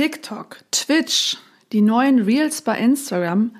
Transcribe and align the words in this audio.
TikTok, 0.00 0.60
Twitch, 0.72 1.36
die 1.72 1.82
neuen 1.82 2.20
Reels 2.20 2.62
bei 2.62 2.78
Instagram. 2.78 3.54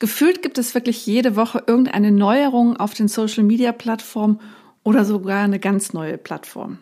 Gefühlt 0.00 0.42
gibt 0.42 0.58
es 0.58 0.74
wirklich 0.74 1.06
jede 1.06 1.36
Woche 1.36 1.62
irgendeine 1.68 2.10
Neuerung 2.10 2.76
auf 2.76 2.94
den 2.94 3.06
Social-Media-Plattformen 3.06 4.40
oder 4.82 5.04
sogar 5.04 5.44
eine 5.44 5.60
ganz 5.60 5.92
neue 5.92 6.18
Plattform. 6.18 6.78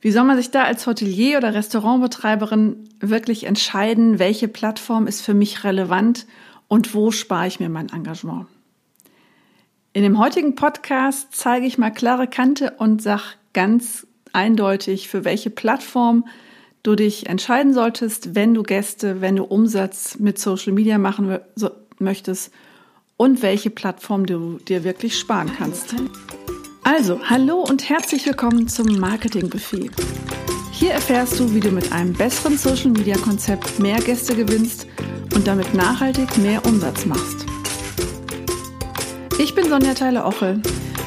Wie 0.00 0.12
soll 0.12 0.24
man 0.24 0.38
sich 0.38 0.50
da 0.50 0.62
als 0.62 0.86
Hotelier 0.86 1.36
oder 1.36 1.52
Restaurantbetreiberin 1.52 2.88
wirklich 3.00 3.44
entscheiden, 3.44 4.18
welche 4.18 4.48
Plattform 4.48 5.06
ist 5.06 5.20
für 5.20 5.34
mich 5.34 5.62
relevant 5.64 6.26
und 6.68 6.94
wo 6.94 7.10
spare 7.10 7.48
ich 7.48 7.60
mir 7.60 7.68
mein 7.68 7.90
Engagement? 7.90 8.46
In 9.92 10.04
dem 10.04 10.18
heutigen 10.18 10.54
Podcast 10.54 11.34
zeige 11.34 11.66
ich 11.66 11.76
mal 11.76 11.90
klare 11.90 12.28
Kante 12.28 12.76
und 12.78 13.02
sage 13.02 13.24
ganz 13.52 14.06
eindeutig, 14.32 15.10
für 15.10 15.26
welche 15.26 15.50
Plattform 15.50 16.24
du 16.82 16.94
dich 16.94 17.28
entscheiden 17.28 17.74
solltest, 17.74 18.34
wenn 18.34 18.54
du 18.54 18.62
Gäste, 18.62 19.20
wenn 19.20 19.36
du 19.36 19.44
Umsatz 19.44 20.18
mit 20.18 20.38
Social 20.38 20.72
Media 20.72 20.98
machen 20.98 21.38
möchtest 21.98 22.52
und 23.16 23.42
welche 23.42 23.70
Plattform 23.70 24.24
du 24.24 24.58
dir 24.66 24.82
wirklich 24.84 25.18
sparen 25.18 25.50
kannst. 25.56 25.94
Also, 26.82 27.20
hallo 27.28 27.62
und 27.68 27.88
herzlich 27.88 28.24
willkommen 28.24 28.66
zum 28.66 28.98
Marketing 28.98 29.50
Buffet. 29.50 29.90
Hier 30.72 30.92
erfährst 30.92 31.38
du, 31.38 31.54
wie 31.54 31.60
du 31.60 31.70
mit 31.70 31.92
einem 31.92 32.14
besseren 32.14 32.56
Social 32.56 32.90
Media 32.90 33.18
Konzept 33.18 33.78
mehr 33.78 34.00
Gäste 34.00 34.34
gewinnst 34.34 34.86
und 35.34 35.46
damit 35.46 35.74
nachhaltig 35.74 36.38
mehr 36.38 36.64
Umsatz 36.64 37.04
machst. 37.04 37.44
Ich 39.38 39.54
bin 39.54 39.68
Sonja 39.68 39.92
Theile-Ochel 39.92 40.62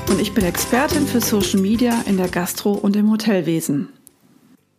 und 0.09 0.21
ich 0.21 0.33
bin 0.33 0.45
Expertin 0.45 1.07
für 1.07 1.21
Social 1.21 1.59
Media 1.59 2.03
in 2.05 2.17
der 2.17 2.27
Gastro- 2.27 2.73
und 2.73 2.95
im 2.95 3.09
Hotelwesen. 3.09 3.89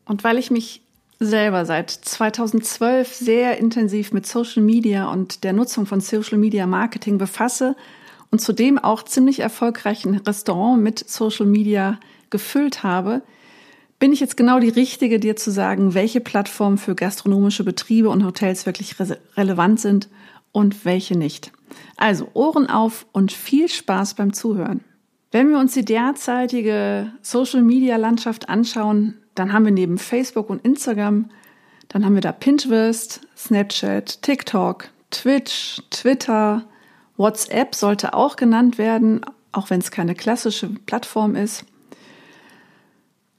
Und 0.07 0.23
weil 0.23 0.39
ich 0.39 0.53
mich 0.53 0.84
selber 1.21 1.65
seit 1.67 1.91
2012 1.91 3.15
sehr 3.15 3.59
intensiv 3.59 4.13
mit 4.13 4.27
Social 4.27 4.63
Media 4.63 5.11
und 5.11 5.45
der 5.45 5.53
Nutzung 5.53 5.87
von 5.87 6.01
Social 6.01 6.39
Media 6.39 6.67
Marketing 6.67 7.19
befasse 7.19 7.77
und 8.31 8.41
zudem 8.41 8.79
auch 8.79 9.03
ziemlich 9.05 9.41
erfolgreich 9.41 10.05
ein 10.05 10.17
Restaurant 10.17 10.83
mit 10.83 11.09
Social 11.09 11.47
Media 11.47 11.99
gefüllt 12.31 12.83
habe, 12.83 13.23
bin 14.01 14.13
ich 14.13 14.21
jetzt 14.21 14.37
genau 14.37 14.59
die 14.59 14.71
Richtige, 14.71 15.21
dir 15.21 15.37
zu 15.37 15.51
sagen, 15.51 15.95
welche 15.95 16.21
Plattformen 16.21 16.79
für 16.79 16.95
gastronomische 16.95 17.65
Betriebe 17.65 18.11
und 18.11 18.25
Hotels 18.25 18.67
wirklich 18.67 18.99
re 18.99 19.19
relevant 19.37 19.81
sind 19.81 20.09
und 20.53 20.85
welche 20.85 21.17
nicht. 21.17 21.53
Also 21.97 22.29
Ohren 22.35 22.69
auf 22.69 23.07
und 23.13 23.33
viel 23.33 23.69
Spaß 23.69 24.15
beim 24.15 24.33
Zuhören. 24.33 24.81
Wenn 25.31 25.51
wir 25.51 25.59
uns 25.59 25.75
die 25.75 25.85
derzeitige 25.85 27.13
Social-Media-Landschaft 27.23 28.49
anschauen, 28.49 29.15
dann 29.35 29.53
haben 29.53 29.65
wir 29.65 29.73
neben 29.73 29.99
Facebook 29.99 30.51
und 30.51 30.65
Instagram, 30.65 31.31
dann 31.89 32.05
haben 32.05 32.15
wir 32.15 32.21
da 32.23 32.33
Pinterest, 32.33 33.21
Snapchat, 33.37 34.23
TikTok, 34.23 34.89
Twitch, 35.11 35.83
Twitter, 35.91 36.65
WhatsApp 37.17 37.75
sollte 37.75 38.15
auch 38.15 38.37
genannt 38.37 38.79
werden, 38.79 39.21
auch 39.53 39.71
wenn 39.71 39.81
es 39.81 39.91
keine 39.91 40.15
klassische 40.15 40.69
Plattform 40.87 41.37
ist. 41.37 41.65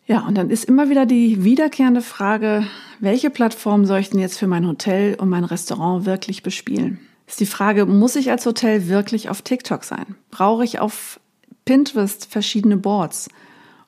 Ja, 0.07 0.25
und 0.27 0.35
dann 0.35 0.49
ist 0.49 0.65
immer 0.65 0.89
wieder 0.89 1.05
die 1.05 1.43
wiederkehrende 1.43 2.01
Frage, 2.01 2.67
welche 2.99 3.29
Plattform 3.29 3.85
soll 3.85 3.99
ich 3.99 4.11
denn 4.11 4.19
jetzt 4.19 4.37
für 4.37 4.47
mein 4.47 4.67
Hotel 4.67 5.15
und 5.15 5.29
mein 5.29 5.43
Restaurant 5.43 6.05
wirklich 6.05 6.43
bespielen? 6.43 6.99
Ist 7.27 7.39
die 7.39 7.47
Frage, 7.47 7.85
muss 7.85 8.15
ich 8.15 8.29
als 8.29 8.45
Hotel 8.45 8.87
wirklich 8.87 9.29
auf 9.29 9.41
TikTok 9.41 9.83
sein? 9.83 10.15
Brauche 10.29 10.63
ich 10.63 10.79
auf 10.79 11.19
Pinterest 11.65 12.27
verschiedene 12.31 12.77
Boards? 12.77 13.29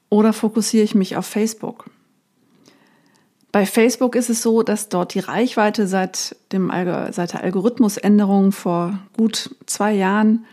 Oder 0.09 0.33
fokussiere 0.33 0.83
ich 0.83 0.95
mich 0.95 1.17
auf 1.17 1.25
Facebook? 1.27 1.85
Bei 3.57 3.65
Facebook 3.65 4.13
ist 4.13 4.29
es 4.29 4.43
so, 4.43 4.61
dass 4.61 4.87
dort 4.87 5.15
die 5.15 5.19
Reichweite 5.19 5.87
seit, 5.87 6.35
dem, 6.51 6.71
seit 7.09 7.33
der 7.33 7.43
Algorithmusänderung 7.43 8.51
vor 8.51 8.99
gut 9.17 9.49
zwei 9.65 9.93
Jahren, 9.93 10.45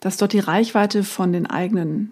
dass 0.00 0.16
dort 0.16 0.32
die 0.32 0.40
Reichweite 0.40 1.04
von 1.04 1.32
den 1.32 1.46
eigenen 1.46 2.10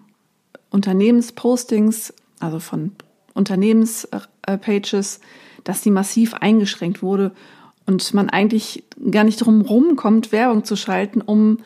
Unternehmenspostings, 0.69 2.13
also 2.39 2.61
von 2.61 2.93
Unternehmenspages, 3.33 5.19
dass 5.65 5.81
die 5.81 5.91
massiv 5.91 6.33
eingeschränkt 6.35 7.03
wurde 7.03 7.33
und 7.85 8.13
man 8.13 8.29
eigentlich 8.29 8.85
gar 9.11 9.25
nicht 9.25 9.39
drum 9.39 9.59
rumkommt, 9.59 10.31
Werbung 10.31 10.63
zu 10.63 10.77
schalten, 10.77 11.19
um 11.19 11.57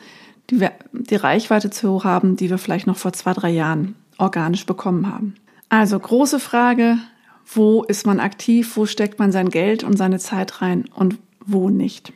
die, 0.50 0.66
die 0.90 1.14
Reichweite 1.14 1.70
zu 1.70 2.02
haben, 2.02 2.34
die 2.34 2.50
wir 2.50 2.58
vielleicht 2.58 2.88
noch 2.88 2.96
vor 2.96 3.12
zwei, 3.12 3.34
drei 3.34 3.50
Jahren 3.50 3.94
organisch 4.18 4.66
bekommen 4.66 5.08
haben. 5.08 5.36
Also 5.68 5.96
große 5.96 6.40
Frage, 6.40 6.98
wo 7.46 7.82
ist 7.82 8.06
man 8.06 8.20
aktiv, 8.20 8.76
wo 8.76 8.86
steckt 8.86 9.18
man 9.18 9.32
sein 9.32 9.50
Geld 9.50 9.84
und 9.84 9.96
seine 9.96 10.18
Zeit 10.18 10.62
rein 10.62 10.86
und 10.94 11.18
wo 11.44 11.68
nicht. 11.68 12.12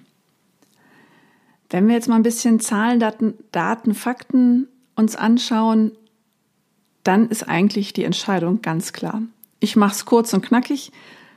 Wenn 1.71 1.87
wir 1.87 1.95
jetzt 1.95 2.09
mal 2.09 2.17
ein 2.17 2.23
bisschen 2.23 2.61
Zahlen, 2.61 2.99
Daten, 2.99 3.35
Daten, 3.53 3.95
Fakten 3.95 4.69
uns 4.95 5.17
anschauen, 5.17 5.93
dann 7.05 7.29
ist 7.29 7.49
eigentlich 7.49 7.93
die 7.93 8.05
Entscheidung 8.05 8.63
ganz 8.63 8.93
klar. 8.93 9.23
Ich 9.61 9.77
mache 9.77 9.93
es 9.93 10.05
kurz 10.05 10.33
und 10.33 10.43
knackig. 10.43 10.93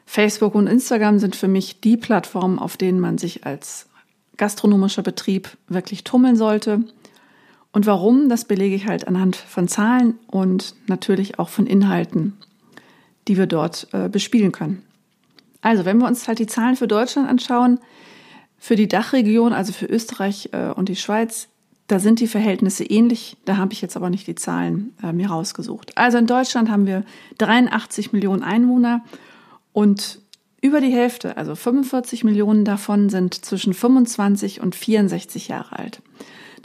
Facebook 0.05 0.55
und 0.55 0.67
Instagram 0.67 1.19
sind 1.19 1.35
für 1.35 1.47
mich 1.47 1.81
die 1.81 1.97
Plattformen, 1.97 2.59
auf 2.59 2.77
denen 2.77 2.99
man 2.99 3.17
sich 3.17 3.45
als 3.45 3.87
gastronomischer 4.37 5.03
Betrieb 5.03 5.57
wirklich 5.67 6.03
tummeln 6.03 6.35
sollte. 6.35 6.83
Und 7.73 7.85
warum, 7.85 8.27
das 8.27 8.45
belege 8.45 8.75
ich 8.75 8.87
halt 8.87 9.07
anhand 9.07 9.35
von 9.35 9.67
Zahlen 9.67 10.17
und 10.27 10.75
natürlich 10.87 11.39
auch 11.39 11.49
von 11.49 11.67
Inhalten 11.67 12.37
die 13.27 13.37
wir 13.37 13.47
dort 13.47 13.87
äh, 13.91 14.09
bespielen 14.09 14.51
können. 14.51 14.83
Also, 15.61 15.85
wenn 15.85 15.99
wir 15.99 16.07
uns 16.07 16.27
halt 16.27 16.39
die 16.39 16.47
Zahlen 16.47 16.75
für 16.75 16.87
Deutschland 16.87 17.29
anschauen, 17.29 17.79
für 18.57 18.75
die 18.75 18.87
Dachregion, 18.87 19.53
also 19.53 19.73
für 19.73 19.85
Österreich 19.85 20.49
äh, 20.51 20.69
und 20.69 20.89
die 20.89 20.95
Schweiz, 20.95 21.47
da 21.87 21.99
sind 21.99 22.19
die 22.19 22.27
Verhältnisse 22.27 22.85
ähnlich. 22.85 23.35
Da 23.45 23.57
habe 23.57 23.73
ich 23.73 23.81
jetzt 23.81 23.97
aber 23.97 24.09
nicht 24.09 24.25
die 24.27 24.35
Zahlen 24.35 24.93
äh, 25.03 25.11
mir 25.11 25.29
rausgesucht. 25.29 25.97
Also 25.97 26.17
in 26.17 26.27
Deutschland 26.27 26.69
haben 26.69 26.85
wir 26.85 27.03
83 27.39 28.13
Millionen 28.13 28.43
Einwohner 28.43 29.03
und 29.73 30.19
über 30.61 30.79
die 30.79 30.91
Hälfte, 30.91 31.37
also 31.37 31.55
45 31.55 32.23
Millionen 32.23 32.65
davon 32.65 33.09
sind 33.09 33.33
zwischen 33.33 33.73
25 33.73 34.61
und 34.61 34.75
64 34.75 35.47
Jahre 35.47 35.79
alt. 35.79 36.01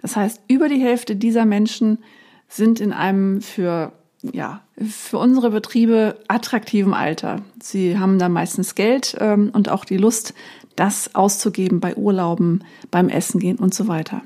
Das 0.03 0.17
heißt, 0.17 0.43
über 0.49 0.69
die 0.69 0.81
Hälfte 0.81 1.17
dieser 1.17 1.47
Menschen 1.47 1.99
sind 2.47 2.79
in 2.79 2.93
einem 2.93 3.41
für 3.41 3.93
ja, 4.33 4.61
für 4.79 5.19
unsere 5.19 5.51
Betriebe 5.51 6.19
attraktivem 6.29 6.95
Alter. 6.95 7.43
Sie 7.63 7.99
haben 7.99 8.19
da 8.19 8.29
meistens 8.29 8.75
Geld 8.75 9.17
ähm, 9.21 9.51
und 9.53 9.69
auch 9.69 9.85
die 9.85 9.97
Lust, 9.97 10.35
das 10.77 11.15
auszugeben 11.15 11.81
bei 11.81 11.97
Urlauben, 11.97 12.65
beim 12.91 13.09
Essen 13.09 13.41
gehen 13.41 13.57
und 13.57 13.75
so 13.75 13.89
weiter. 13.89 14.23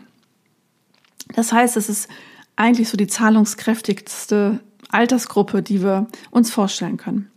Das 1.34 1.52
heißt, 1.52 1.76
es 1.76 1.88
ist 1.88 2.08
eigentlich 2.56 2.88
so 2.88 2.96
die 2.96 3.06
zahlungskräftigste 3.06 4.60
Altersgruppe, 4.90 5.62
die 5.62 5.82
wir 5.82 6.08
uns 6.30 6.50
vorstellen 6.50 6.96
können. 6.96 7.30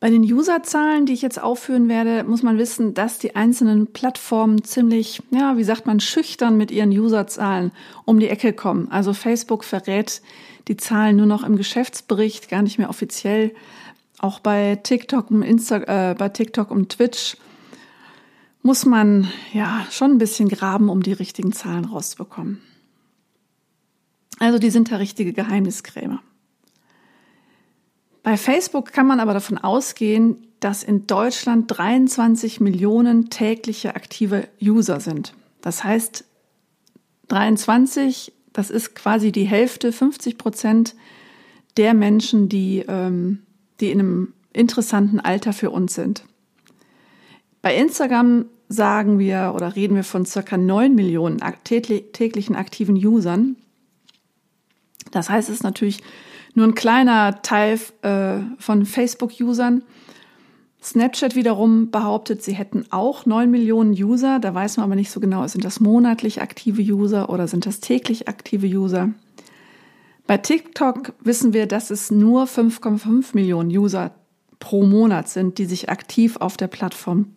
Bei 0.00 0.08
den 0.08 0.22
Userzahlen, 0.22 1.04
die 1.04 1.12
ich 1.12 1.20
jetzt 1.20 1.40
aufführen 1.40 1.90
werde, 1.90 2.24
muss 2.24 2.42
man 2.42 2.56
wissen, 2.56 2.94
dass 2.94 3.18
die 3.18 3.36
einzelnen 3.36 3.88
Plattformen 3.88 4.64
ziemlich, 4.64 5.22
ja, 5.30 5.58
wie 5.58 5.64
sagt 5.64 5.84
man, 5.84 6.00
schüchtern 6.00 6.56
mit 6.56 6.70
ihren 6.70 6.90
Userzahlen 6.90 7.70
um 8.06 8.18
die 8.18 8.28
Ecke 8.28 8.54
kommen. 8.54 8.90
Also 8.90 9.12
Facebook 9.12 9.62
verrät 9.62 10.22
die 10.68 10.78
Zahlen 10.78 11.16
nur 11.16 11.26
noch 11.26 11.44
im 11.44 11.56
Geschäftsbericht, 11.56 12.48
gar 12.48 12.62
nicht 12.62 12.78
mehr 12.78 12.88
offiziell. 12.88 13.54
Auch 14.18 14.40
bei 14.40 14.76
TikTok 14.76 15.30
und 15.30 15.42
Insta, 15.42 15.76
äh, 16.10 16.14
bei 16.14 16.30
TikTok 16.30 16.70
und 16.70 16.88
Twitch 16.88 17.36
muss 18.62 18.86
man 18.86 19.28
ja 19.52 19.86
schon 19.90 20.12
ein 20.12 20.18
bisschen 20.18 20.48
graben, 20.48 20.88
um 20.88 21.02
die 21.02 21.12
richtigen 21.12 21.52
Zahlen 21.52 21.84
rauszubekommen. 21.84 22.62
Also 24.38 24.58
die 24.58 24.70
sind 24.70 24.90
da 24.90 24.96
richtige 24.96 25.34
Geheimniskrämer. 25.34 26.22
Bei 28.30 28.36
Facebook 28.36 28.92
kann 28.92 29.08
man 29.08 29.18
aber 29.18 29.34
davon 29.34 29.58
ausgehen, 29.58 30.36
dass 30.60 30.84
in 30.84 31.08
Deutschland 31.08 31.64
23 31.66 32.60
Millionen 32.60 33.28
tägliche 33.28 33.96
aktive 33.96 34.46
User 34.62 35.00
sind. 35.00 35.34
Das 35.62 35.82
heißt, 35.82 36.24
23, 37.26 38.32
das 38.52 38.70
ist 38.70 38.94
quasi 38.94 39.32
die 39.32 39.46
Hälfte, 39.46 39.90
50 39.90 40.38
Prozent 40.38 40.94
der 41.76 41.92
Menschen, 41.92 42.48
die, 42.48 42.84
ähm, 42.86 43.42
die 43.80 43.90
in 43.90 43.98
einem 43.98 44.34
interessanten 44.52 45.18
Alter 45.18 45.52
für 45.52 45.72
uns 45.72 45.94
sind. 45.94 46.22
Bei 47.62 47.74
Instagram 47.74 48.44
sagen 48.68 49.18
wir 49.18 49.54
oder 49.56 49.74
reden 49.74 49.96
wir 49.96 50.04
von 50.04 50.24
circa 50.24 50.56
9 50.56 50.94
Millionen 50.94 51.40
täglichen 51.64 52.54
aktiven 52.54 52.94
Usern. 52.94 53.56
Das 55.10 55.28
heißt, 55.28 55.48
es 55.48 55.56
ist 55.56 55.64
natürlich 55.64 56.00
nur 56.54 56.66
ein 56.66 56.74
kleiner 56.74 57.42
Teil 57.42 57.78
äh, 58.02 58.38
von 58.58 58.84
Facebook-Usern. 58.84 59.82
Snapchat 60.82 61.34
wiederum 61.36 61.90
behauptet, 61.90 62.42
sie 62.42 62.54
hätten 62.54 62.86
auch 62.90 63.26
9 63.26 63.50
Millionen 63.50 63.92
User. 63.92 64.38
Da 64.38 64.54
weiß 64.54 64.78
man 64.78 64.84
aber 64.84 64.96
nicht 64.96 65.10
so 65.10 65.20
genau, 65.20 65.46
sind 65.46 65.64
das 65.64 65.78
monatlich 65.78 66.40
aktive 66.40 66.80
User 66.80 67.28
oder 67.28 67.46
sind 67.48 67.66
das 67.66 67.80
täglich 67.80 68.28
aktive 68.28 68.66
User. 68.66 69.10
Bei 70.26 70.38
TikTok 70.38 71.12
wissen 71.20 71.52
wir, 71.52 71.66
dass 71.66 71.90
es 71.90 72.10
nur 72.10 72.44
5,5 72.44 73.30
Millionen 73.34 73.70
User 73.70 74.12
pro 74.58 74.84
Monat 74.84 75.28
sind, 75.28 75.58
die 75.58 75.64
sich 75.64 75.90
aktiv 75.90 76.36
auf 76.36 76.56
der 76.56 76.68
Plattform 76.68 77.32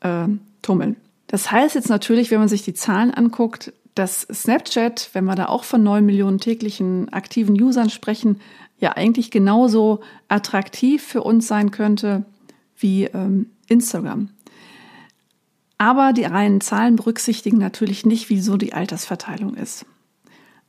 äh, 0.00 0.26
tummeln. 0.62 0.96
Das 1.26 1.52
heißt 1.52 1.74
jetzt 1.74 1.88
natürlich, 1.88 2.30
wenn 2.30 2.40
man 2.40 2.48
sich 2.48 2.62
die 2.62 2.74
Zahlen 2.74 3.12
anguckt, 3.12 3.72
dass 3.94 4.22
Snapchat, 4.32 5.10
wenn 5.12 5.24
wir 5.24 5.34
da 5.34 5.46
auch 5.46 5.64
von 5.64 5.82
neun 5.82 6.06
Millionen 6.06 6.38
täglichen 6.38 7.08
aktiven 7.10 7.60
Usern 7.60 7.90
sprechen, 7.90 8.40
ja 8.78 8.92
eigentlich 8.92 9.30
genauso 9.30 10.00
attraktiv 10.28 11.02
für 11.02 11.22
uns 11.22 11.46
sein 11.46 11.70
könnte 11.70 12.24
wie 12.76 13.04
ähm, 13.04 13.50
Instagram. 13.68 14.30
Aber 15.78 16.12
die 16.12 16.24
reinen 16.24 16.60
Zahlen 16.60 16.96
berücksichtigen 16.96 17.58
natürlich 17.58 18.04
nicht, 18.04 18.28
wieso 18.30 18.56
die 18.56 18.72
Altersverteilung 18.72 19.54
ist. 19.54 19.86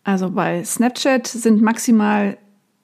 Also 0.03 0.31
bei 0.31 0.63
Snapchat 0.63 1.27
sind 1.27 1.61
maximal 1.61 2.37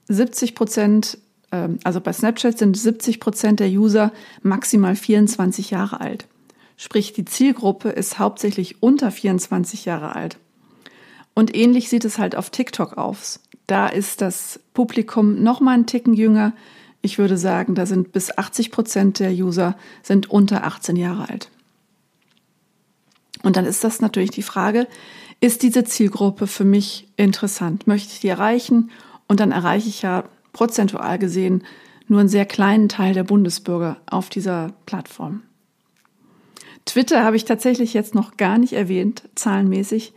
70 0.08 0.56
Prozent, 0.56 1.18
äh, 1.52 1.70
also 1.84 2.02
bei 2.02 2.14
Snapchat 2.14 2.58
sind 2.58 2.78
70 2.78 3.20
Prozent 3.20 3.60
der 3.60 3.70
User 3.70 4.12
maximal 4.44 4.96
24 4.96 5.72
Jahre 5.72 6.00
alt. 6.00 6.28
Sprich, 6.78 7.12
die 7.12 7.26
Zielgruppe 7.26 7.90
ist 7.90 8.20
hauptsächlich 8.20 8.82
unter 8.84 9.12
24 9.12 9.86
Jahre 9.86 10.16
alt. 10.16 10.38
Und 11.34 11.56
ähnlich 11.56 11.90
sieht 11.90 12.06
es 12.06 12.20
halt 12.20 12.36
auf 12.36 12.52
TikTok 12.52 12.98
aus. 12.98 13.42
Da 13.66 13.88
ist 13.88 14.22
das 14.22 14.60
Publikum 14.74 15.44
noch 15.44 15.60
mal 15.60 15.74
einen 15.74 15.88
Ticken 15.88 16.14
jünger. 16.14 16.54
Ich 17.02 17.18
würde 17.18 17.38
sagen, 17.38 17.76
da 17.76 17.86
sind 17.86 18.12
bis 18.12 18.36
80 18.38 18.72
Prozent 18.72 19.20
der 19.20 19.32
User 19.32 19.76
sind 20.04 20.30
unter 20.30 20.64
18 20.64 20.96
Jahre 20.96 21.30
alt. 21.30 21.50
Und 23.44 23.56
dann 23.56 23.66
ist 23.66 23.84
das 23.84 24.00
natürlich 24.00 24.32
die 24.32 24.44
Frage, 24.44 24.88
ist 25.40 25.64
diese 25.64 25.84
Zielgruppe 25.84 26.48
für 26.48 26.64
mich 26.64 27.08
interessant? 27.18 27.88
Möchte 27.88 28.14
ich 28.14 28.20
die 28.20 28.30
erreichen? 28.30 28.92
Und 29.28 29.40
dann 29.40 29.52
erreiche 29.52 29.90
ich 29.90 30.02
ja 30.02 30.24
prozentual 30.54 31.20
gesehen 31.20 31.64
nur 32.08 32.20
einen 32.20 32.30
sehr 32.30 32.46
kleinen 32.46 32.90
Teil 32.90 33.14
der 33.14 33.24
Bundesbürger 33.24 33.98
auf 34.10 34.30
dieser 34.30 34.74
Plattform. 34.86 35.44
Twitter 36.88 37.24
habe 37.24 37.36
ich 37.36 37.46
tatsächlich 37.46 37.94
jetzt 37.94 38.16
noch 38.16 38.38
gar 38.38 38.58
nicht 38.58 38.74
erwähnt, 38.74 39.24
zahlenmäßig. 39.36 40.14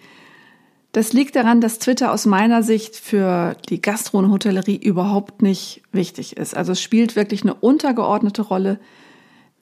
Das 0.93 1.13
liegt 1.13 1.37
daran, 1.37 1.61
dass 1.61 1.79
Twitter 1.79 2.13
aus 2.13 2.27
meiner 2.27 2.63
Sicht 2.63 2.97
für 2.97 3.57
die 3.69 3.83
Gastro- 3.83 4.19
und 4.19 4.31
Hotellerie 4.31 4.77
überhaupt 4.77 5.43
nicht 5.43 5.83
wichtig 5.93 6.37
ist. 6.37 6.57
Also 6.57 6.73
es 6.73 6.81
spielt 6.81 7.15
wirklich 7.17 7.43
eine 7.43 7.55
untergeordnete 7.55 8.43
Rolle, 8.43 8.81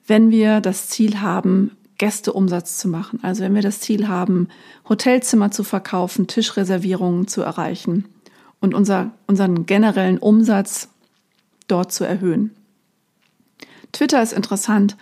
wenn 0.07 0.31
wir 0.31 0.61
das 0.61 0.87
Ziel 0.87 1.21
haben, 1.21 1.71
Gästeumsatz 1.97 2.77
zu 2.77 2.87
machen. 2.87 3.19
Also 3.21 3.43
wenn 3.43 3.53
wir 3.53 3.61
das 3.61 3.81
Ziel 3.81 4.07
haben, 4.07 4.47
Hotelzimmer 4.87 5.51
zu 5.51 5.63
verkaufen, 5.63 6.27
Tischreservierungen 6.27 7.27
zu 7.27 7.41
erreichen 7.41 8.05
und 8.59 8.73
unser, 8.73 9.11
unseren 9.27 9.65
generellen 9.65 10.17
Umsatz 10.17 10.89
dort 11.67 11.91
zu 11.91 12.05
erhöhen. 12.05 12.55
Twitter 13.91 14.21
ist 14.21 14.33
interessant, 14.33 14.95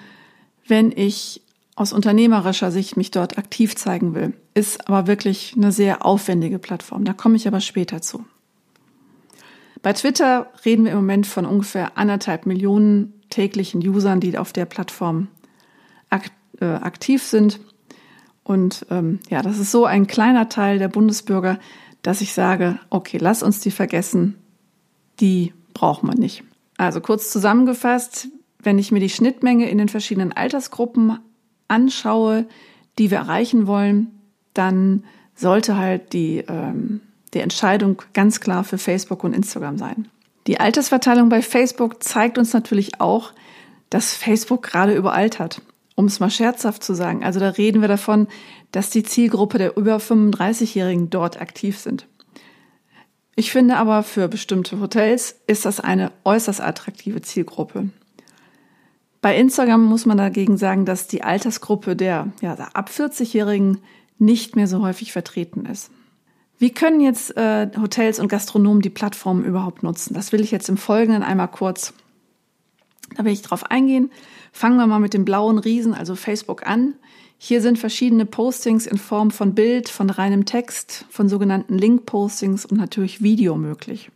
wenn 0.68 0.92
ich 0.92 1.42
aus 1.78 1.94
unternehmerischer 1.94 2.72
Sicht 2.72 2.98
mich 2.98 3.12
dort 3.12 3.38
aktiv 3.38 3.76
zeigen 3.76 4.16
will, 4.16 4.34
ist 4.56 4.90
aber 4.90 5.06
wirklich 5.06 5.54
eine 5.56 5.72
sehr 5.72 6.06
aufwendige 6.06 6.58
Plattform. 6.58 7.06
Da 7.06 7.14
komme 7.14 7.36
ich 7.36 7.48
aber 7.48 7.62
später 7.62 8.02
zu. 8.02 8.26
Bei 9.84 9.94
Twitter 9.94 10.52
reden 10.66 10.86
wir 10.86 10.92
im 10.94 10.98
Moment 10.98 11.28
von 11.28 11.46
ungefähr 11.46 11.96
anderthalb 11.96 12.48
Millionen 12.48 13.14
täglichen 13.30 13.88
Usern, 13.88 14.20
die 14.20 14.36
auf 14.40 14.54
der 14.54 14.66
Plattform 14.66 15.28
äh, 16.60 16.66
aktiv 16.66 17.22
sind. 17.22 17.60
Und 18.44 18.88
ähm, 18.90 19.20
ja, 19.30 19.44
das 19.44 19.60
ist 19.60 19.72
so 19.72 19.86
ein 19.86 20.08
kleiner 20.08 20.50
Teil 20.50 20.80
der 20.80 20.88
Bundesbürger, 20.88 21.60
dass 22.02 22.22
ich 22.22 22.34
sage, 22.34 22.80
okay, 22.90 23.20
lass 23.22 23.44
uns 23.44 23.60
die 23.60 23.72
vergessen, 23.72 24.36
die 25.20 25.54
braucht 25.76 26.02
man 26.02 26.18
nicht. 26.18 26.44
Also 26.78 27.02
kurz 27.02 27.32
zusammengefasst, 27.32 28.30
wenn 28.64 28.80
ich 28.80 28.92
mir 28.92 29.00
die 29.00 29.10
Schnittmenge 29.10 29.70
in 29.70 29.78
den 29.78 29.90
verschiedenen 29.90 30.34
Altersgruppen 30.34 31.20
anschaue, 31.68 32.46
die 32.98 33.12
wir 33.12 33.20
erreichen 33.20 33.68
wollen, 33.68 34.20
dann 34.54 35.04
sollte 35.36 35.78
halt 35.78 36.14
die, 36.14 36.44
ähm, 36.48 37.02
die 37.34 37.40
Entscheidung 37.40 38.02
ganz 38.14 38.40
klar 38.40 38.64
für 38.64 38.78
Facebook 38.78 39.24
und 39.24 39.34
Instagram 39.34 39.78
sein. 39.78 40.08
Die 40.48 40.60
Altersverteilung 40.60 41.30
bei 41.30 41.42
Facebook 41.42 42.02
zeigt 42.04 42.38
uns 42.38 42.54
natürlich 42.54 43.02
auch, 43.02 43.34
dass 43.90 44.16
Facebook 44.16 44.64
gerade 44.64 44.96
überaltert. 44.96 45.62
Um 45.96 46.06
es 46.06 46.20
mal 46.20 46.30
scherzhaft 46.30 46.84
zu 46.84 46.94
sagen. 46.94 47.24
Also 47.24 47.40
da 47.40 47.50
reden 47.50 47.82
wir 47.82 47.88
davon, 47.88 48.28
dass 48.72 48.92
die 48.92 49.02
Zielgruppe 49.02 49.58
der 49.58 49.78
über 49.78 49.98
35-Jährigen 49.98 51.10
dort 51.10 51.42
aktiv 51.42 51.80
sind. 51.80 52.06
Ich 53.36 53.52
finde 53.52 53.78
aber 53.78 54.04
für 54.04 54.28
bestimmte 54.28 54.80
Hotels 54.80 55.40
ist 55.48 55.66
das 55.66 55.80
eine 55.80 56.12
äußerst 56.24 56.62
attraktive 56.62 57.22
Zielgruppe. 57.22 57.90
Bei 59.28 59.38
Instagram 59.38 59.84
muss 59.84 60.06
man 60.06 60.18
dagegen 60.18 60.56
sagen, 60.56 60.86
dass 60.86 61.08
die 61.08 61.22
Altersgruppe 61.22 61.98
der 61.98 62.32
ja, 62.40 62.54
ab 62.54 62.90
40-Jährigen 62.90 63.80
nicht 64.20 64.56
mehr 64.56 64.68
so 64.68 64.82
häufig 64.82 65.12
vertreten 65.12 65.66
ist. 65.66 65.92
Wie 66.60 66.70
können 66.70 67.02
jetzt 67.02 67.36
äh, 67.36 67.68
Hotels 67.78 68.22
und 68.22 68.30
Gastronomen 68.30 68.82
die 68.82 68.90
Plattform 68.90 69.44
überhaupt 69.44 69.84
nutzen? 69.84 70.14
Das 70.14 70.32
will 70.32 70.40
ich 70.40 70.52
jetzt 70.52 70.70
im 70.70 70.78
Folgenden 70.78 71.24
einmal 71.24 71.50
kurz, 71.50 71.94
da 73.18 73.26
will 73.26 73.34
ich 73.34 73.42
drauf 73.42 73.70
eingehen. 73.70 74.12
Fangen 74.54 74.78
wir 74.78 74.88
mal 74.88 75.00
mit 75.00 75.14
dem 75.14 75.26
blauen 75.26 75.60
Riesen, 75.60 75.94
also 75.94 76.16
Facebook 76.16 76.66
an. 76.66 76.94
Hier 77.38 77.62
sind 77.62 77.78
verschiedene 77.78 78.26
Postings 78.26 78.88
in 78.88 78.98
Form 78.98 79.32
von 79.32 79.56
Bild, 79.56 79.90
von 79.90 80.10
reinem 80.10 80.46
Text, 80.46 81.04
von 81.10 81.28
sogenannten 81.28 81.78
Link-Postings 81.78 82.66
und 82.66 82.78
natürlich 82.78 83.22
Video 83.22 83.58
möglich. 83.58 84.10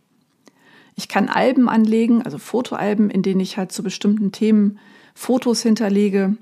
Ich 0.96 1.08
kann 1.08 1.28
Alben 1.28 1.68
anlegen, 1.68 2.22
also 2.22 2.38
Fotoalben, 2.38 3.10
in 3.10 3.20
denen 3.20 3.40
ich 3.40 3.58
halt 3.58 3.72
zu 3.72 3.82
bestimmten 3.82 4.32
Themen 4.32 4.78
Fotos 5.14 5.62
hinterlege. 5.62 6.36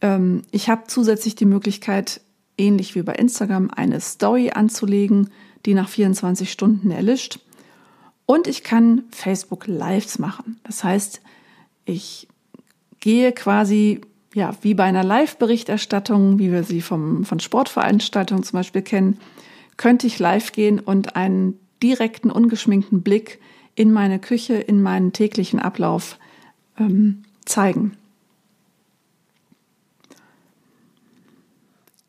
Ähm, 0.00 0.42
ich 0.50 0.68
habe 0.68 0.84
zusätzlich 0.86 1.34
die 1.34 1.44
Möglichkeit, 1.44 2.20
ähnlich 2.58 2.94
wie 2.94 3.02
bei 3.02 3.14
Instagram, 3.14 3.70
eine 3.70 4.00
Story 4.00 4.50
anzulegen, 4.50 5.30
die 5.64 5.74
nach 5.74 5.88
24 5.88 6.50
Stunden 6.50 6.90
erlischt. 6.90 7.40
Und 8.24 8.46
ich 8.46 8.62
kann 8.62 9.04
Facebook 9.10 9.66
Lives 9.66 10.18
machen. 10.18 10.58
Das 10.64 10.82
heißt, 10.82 11.20
ich 11.84 12.28
gehe 13.00 13.32
quasi 13.32 14.00
ja, 14.36 14.54
wie 14.60 14.74
bei 14.74 14.84
einer 14.84 15.02
Live-Berichterstattung, 15.02 16.38
wie 16.38 16.52
wir 16.52 16.62
sie 16.62 16.82
vom, 16.82 17.24
von 17.24 17.40
Sportveranstaltungen 17.40 18.44
zum 18.44 18.58
Beispiel 18.58 18.82
kennen, 18.82 19.18
könnte 19.78 20.06
ich 20.06 20.18
live 20.18 20.52
gehen 20.52 20.78
und 20.78 21.16
einen 21.16 21.58
direkten, 21.82 22.30
ungeschminkten 22.30 23.00
Blick 23.02 23.40
in 23.74 23.92
meine 23.92 24.18
Küche, 24.18 24.54
in 24.54 24.82
meinen 24.82 25.14
täglichen 25.14 25.58
Ablauf 25.58 26.18
ähm, 26.78 27.24
zeigen. 27.46 27.96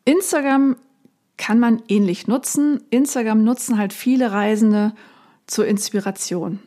Instagram 0.08 0.76
kann 1.36 1.60
man 1.60 1.82
ähnlich 1.86 2.26
nutzen. 2.26 2.82
Instagram 2.88 3.44
nutzen 3.44 3.76
halt 3.76 3.92
viele 3.92 4.32
Reisende 4.32 4.94
zur 5.46 5.66
Inspiration. 5.66 6.60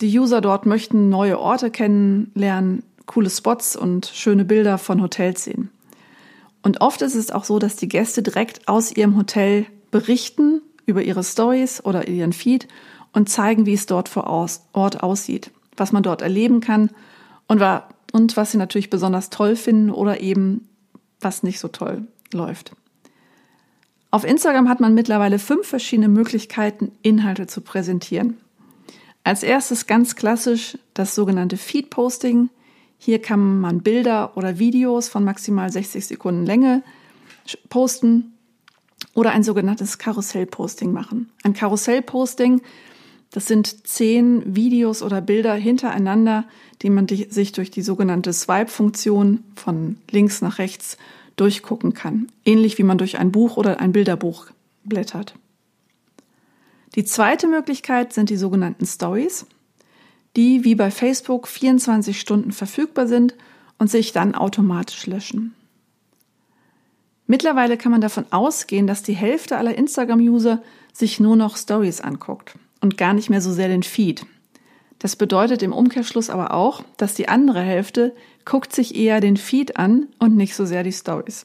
Die 0.00 0.18
User 0.18 0.40
dort 0.40 0.64
möchten 0.64 1.10
neue 1.10 1.38
Orte 1.38 1.70
kennenlernen, 1.70 2.84
coole 3.04 3.28
Spots 3.28 3.76
und 3.76 4.06
schöne 4.06 4.46
Bilder 4.46 4.78
von 4.78 5.02
Hotels 5.02 5.44
sehen. 5.44 5.68
Und 6.62 6.80
oft 6.80 7.02
ist 7.02 7.16
es 7.16 7.30
auch 7.30 7.44
so, 7.44 7.58
dass 7.58 7.76
die 7.76 7.88
Gäste 7.88 8.22
direkt 8.22 8.66
aus 8.66 8.92
ihrem 8.92 9.18
Hotel 9.18 9.66
berichten 9.90 10.62
über 10.86 11.02
ihre 11.02 11.24
Stories 11.24 11.84
oder 11.84 12.08
ihren 12.08 12.32
Feed 12.32 12.66
und 13.12 13.28
zeigen, 13.28 13.66
wie 13.66 13.74
es 13.74 13.84
dort 13.84 14.08
vor 14.08 14.26
Ort 14.72 15.02
aussieht, 15.02 15.50
was 15.76 15.92
man 15.92 16.02
dort 16.02 16.22
erleben 16.22 16.60
kann 16.60 16.88
und, 17.46 17.62
und 18.12 18.38
was 18.38 18.52
sie 18.52 18.58
natürlich 18.58 18.88
besonders 18.88 19.28
toll 19.28 19.54
finden 19.54 19.90
oder 19.90 20.22
eben 20.22 20.66
was 21.20 21.42
nicht 21.42 21.60
so 21.60 21.68
toll 21.68 22.06
läuft. 22.32 22.72
Auf 24.10 24.24
Instagram 24.24 24.68
hat 24.68 24.80
man 24.80 24.94
mittlerweile 24.94 25.38
fünf 25.38 25.66
verschiedene 25.66 26.08
Möglichkeiten, 26.08 26.92
Inhalte 27.02 27.46
zu 27.46 27.62
präsentieren. 27.62 28.36
Als 29.24 29.42
erstes 29.42 29.86
ganz 29.86 30.16
klassisch 30.16 30.76
das 30.94 31.14
sogenannte 31.14 31.56
Feed-Posting. 31.56 32.50
Hier 32.98 33.20
kann 33.20 33.60
man 33.60 33.82
Bilder 33.82 34.36
oder 34.36 34.58
Videos 34.58 35.08
von 35.08 35.24
maximal 35.24 35.70
60 35.70 36.06
Sekunden 36.06 36.44
Länge 36.44 36.82
posten 37.68 38.34
oder 39.14 39.30
ein 39.30 39.42
sogenanntes 39.42 39.98
Karussell-Posting 39.98 40.92
machen. 40.92 41.30
Ein 41.42 41.54
Karussell-Posting 41.54 42.60
das 43.32 43.46
sind 43.46 43.86
zehn 43.88 44.54
Videos 44.54 45.02
oder 45.02 45.22
Bilder 45.22 45.54
hintereinander, 45.54 46.44
die 46.82 46.90
man 46.90 47.08
sich 47.08 47.52
durch 47.52 47.70
die 47.70 47.80
sogenannte 47.80 48.32
Swipe-Funktion 48.32 49.42
von 49.56 49.96
links 50.10 50.42
nach 50.42 50.58
rechts 50.58 50.98
durchgucken 51.42 51.92
kann. 51.92 52.28
Ähnlich 52.44 52.78
wie 52.78 52.84
man 52.84 52.98
durch 52.98 53.18
ein 53.18 53.32
Buch 53.32 53.56
oder 53.56 53.80
ein 53.80 53.90
Bilderbuch 53.90 54.46
blättert. 54.84 55.34
Die 56.94 57.04
zweite 57.04 57.48
Möglichkeit 57.48 58.12
sind 58.12 58.30
die 58.30 58.36
sogenannten 58.36 58.86
Stories, 58.86 59.46
die 60.36 60.62
wie 60.62 60.76
bei 60.76 60.92
Facebook 60.92 61.48
24 61.48 62.20
Stunden 62.20 62.52
verfügbar 62.52 63.08
sind 63.08 63.34
und 63.76 63.90
sich 63.90 64.12
dann 64.12 64.36
automatisch 64.36 65.06
löschen. 65.06 65.52
Mittlerweile 67.26 67.76
kann 67.76 67.90
man 67.90 68.00
davon 68.00 68.26
ausgehen, 68.30 68.86
dass 68.86 69.02
die 69.02 69.14
Hälfte 69.14 69.56
aller 69.56 69.76
Instagram-User 69.76 70.62
sich 70.92 71.18
nur 71.18 71.34
noch 71.34 71.56
Stories 71.56 72.00
anguckt 72.00 72.56
und 72.80 72.96
gar 72.96 73.14
nicht 73.14 73.30
mehr 73.30 73.40
so 73.40 73.52
sehr 73.52 73.68
den 73.68 73.82
Feed. 73.82 74.26
Das 75.00 75.16
bedeutet 75.16 75.64
im 75.64 75.72
Umkehrschluss 75.72 76.30
aber 76.30 76.54
auch, 76.54 76.84
dass 76.98 77.14
die 77.14 77.28
andere 77.28 77.62
Hälfte 77.62 78.14
guckt 78.44 78.74
sich 78.74 78.94
eher 78.94 79.20
den 79.20 79.36
Feed 79.36 79.76
an 79.76 80.08
und 80.18 80.36
nicht 80.36 80.54
so 80.54 80.64
sehr 80.64 80.82
die 80.82 80.92
Stories. 80.92 81.44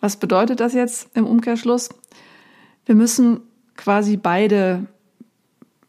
Was 0.00 0.16
bedeutet 0.16 0.60
das 0.60 0.74
jetzt 0.74 1.08
im 1.14 1.26
Umkehrschluss? 1.26 1.88
Wir 2.84 2.94
müssen 2.94 3.40
quasi 3.76 4.16
beide, 4.16 4.86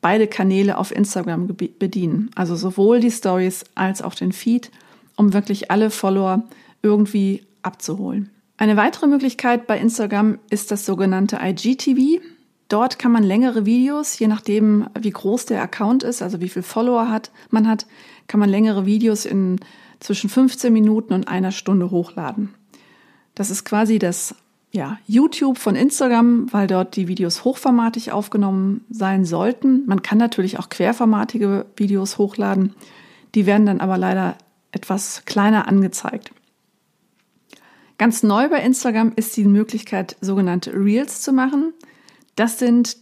beide 0.01 0.27
Kanäle 0.27 0.77
auf 0.77 0.95
Instagram 0.95 1.47
bedienen. 1.47 2.31
Also 2.35 2.55
sowohl 2.55 2.99
die 2.99 3.11
Stories 3.11 3.65
als 3.75 4.01
auch 4.01 4.15
den 4.15 4.31
Feed, 4.31 4.71
um 5.15 5.33
wirklich 5.33 5.71
alle 5.71 5.89
Follower 5.89 6.43
irgendwie 6.81 7.45
abzuholen. 7.61 8.29
Eine 8.57 8.75
weitere 8.75 9.07
Möglichkeit 9.07 9.67
bei 9.67 9.77
Instagram 9.77 10.39
ist 10.49 10.71
das 10.71 10.85
sogenannte 10.85 11.39
IGTV. 11.41 12.21
Dort 12.69 12.99
kann 12.99 13.11
man 13.11 13.23
längere 13.23 13.65
Videos, 13.65 14.17
je 14.19 14.27
nachdem, 14.27 14.87
wie 14.99 15.11
groß 15.11 15.45
der 15.45 15.61
Account 15.61 16.03
ist, 16.03 16.21
also 16.21 16.41
wie 16.41 16.49
viel 16.49 16.63
Follower 16.63 17.09
hat, 17.09 17.31
man 17.49 17.67
hat, 17.67 17.85
kann 18.27 18.39
man 18.39 18.49
längere 18.49 18.85
Videos 18.85 19.25
in 19.25 19.59
zwischen 19.99 20.29
15 20.29 20.71
Minuten 20.71 21.13
und 21.13 21.27
einer 21.27 21.51
Stunde 21.51 21.91
hochladen. 21.91 22.53
Das 23.35 23.49
ist 23.49 23.65
quasi 23.65 23.99
das 23.99 24.35
ja, 24.71 24.99
YouTube 25.07 25.57
von 25.57 25.75
Instagram, 25.75 26.51
weil 26.51 26.67
dort 26.67 26.95
die 26.95 27.07
Videos 27.07 27.43
hochformatig 27.43 28.11
aufgenommen 28.11 28.85
sein 28.89 29.25
sollten. 29.25 29.85
Man 29.87 30.01
kann 30.01 30.17
natürlich 30.17 30.59
auch 30.59 30.69
querformatige 30.69 31.65
Videos 31.75 32.17
hochladen. 32.17 32.75
Die 33.35 33.45
werden 33.45 33.65
dann 33.65 33.79
aber 33.79 33.97
leider 33.97 34.37
etwas 34.71 35.23
kleiner 35.25 35.67
angezeigt. 35.67 36.31
Ganz 37.97 38.21
neu 38.21 38.49
bei 38.49 38.61
Instagram 38.61 39.13
ist 39.15 39.35
die 39.37 39.45
Möglichkeit, 39.45 40.17
sogenannte 40.21 40.73
Reels 40.73 41.21
zu 41.21 41.33
machen. 41.33 41.73
Das 42.35 42.59
sind, 42.59 42.97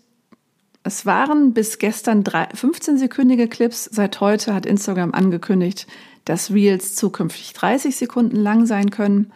es 0.84 1.06
waren 1.06 1.54
bis 1.54 1.80
gestern 1.80 2.24
15-sekündige 2.24 3.48
Clips. 3.48 3.90
Seit 3.92 4.22
heute 4.22 4.54
hat 4.54 4.66
Instagram 4.66 5.14
angekündigt, 5.14 5.88
dass 6.26 6.52
Reels 6.52 6.96
zukünftig 6.96 7.54
30 7.54 7.96
Sekunden 7.96 8.36
lang 8.36 8.66
sein 8.66 8.90
können, 8.90 9.32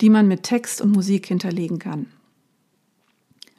die 0.00 0.10
man 0.10 0.26
mit 0.26 0.42
Text 0.42 0.80
und 0.80 0.92
Musik 0.92 1.26
hinterlegen 1.26 1.78
kann. 1.78 2.06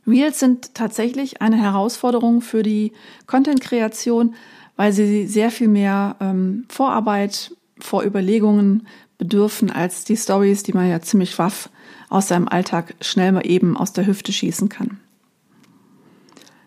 Reels 0.07 0.39
sind 0.39 0.73
tatsächlich 0.73 1.41
eine 1.41 1.57
Herausforderung 1.57 2.41
für 2.41 2.63
die 2.63 2.91
Content-Kreation, 3.27 4.33
weil 4.75 4.93
sie 4.93 5.27
sehr 5.27 5.51
viel 5.51 5.67
mehr 5.67 6.15
ähm, 6.19 6.65
Vorarbeit, 6.69 7.55
Vorüberlegungen 7.79 8.87
bedürfen 9.17 9.69
als 9.69 10.03
die 10.03 10.17
Stories, 10.17 10.63
die 10.63 10.73
man 10.73 10.89
ja 10.89 11.01
ziemlich 11.01 11.37
waff 11.37 11.69
aus 12.09 12.27
seinem 12.27 12.47
Alltag 12.47 12.95
schnell 13.01 13.31
mal 13.31 13.45
eben 13.45 13.77
aus 13.77 13.93
der 13.93 14.07
Hüfte 14.07 14.33
schießen 14.33 14.69
kann. 14.69 14.99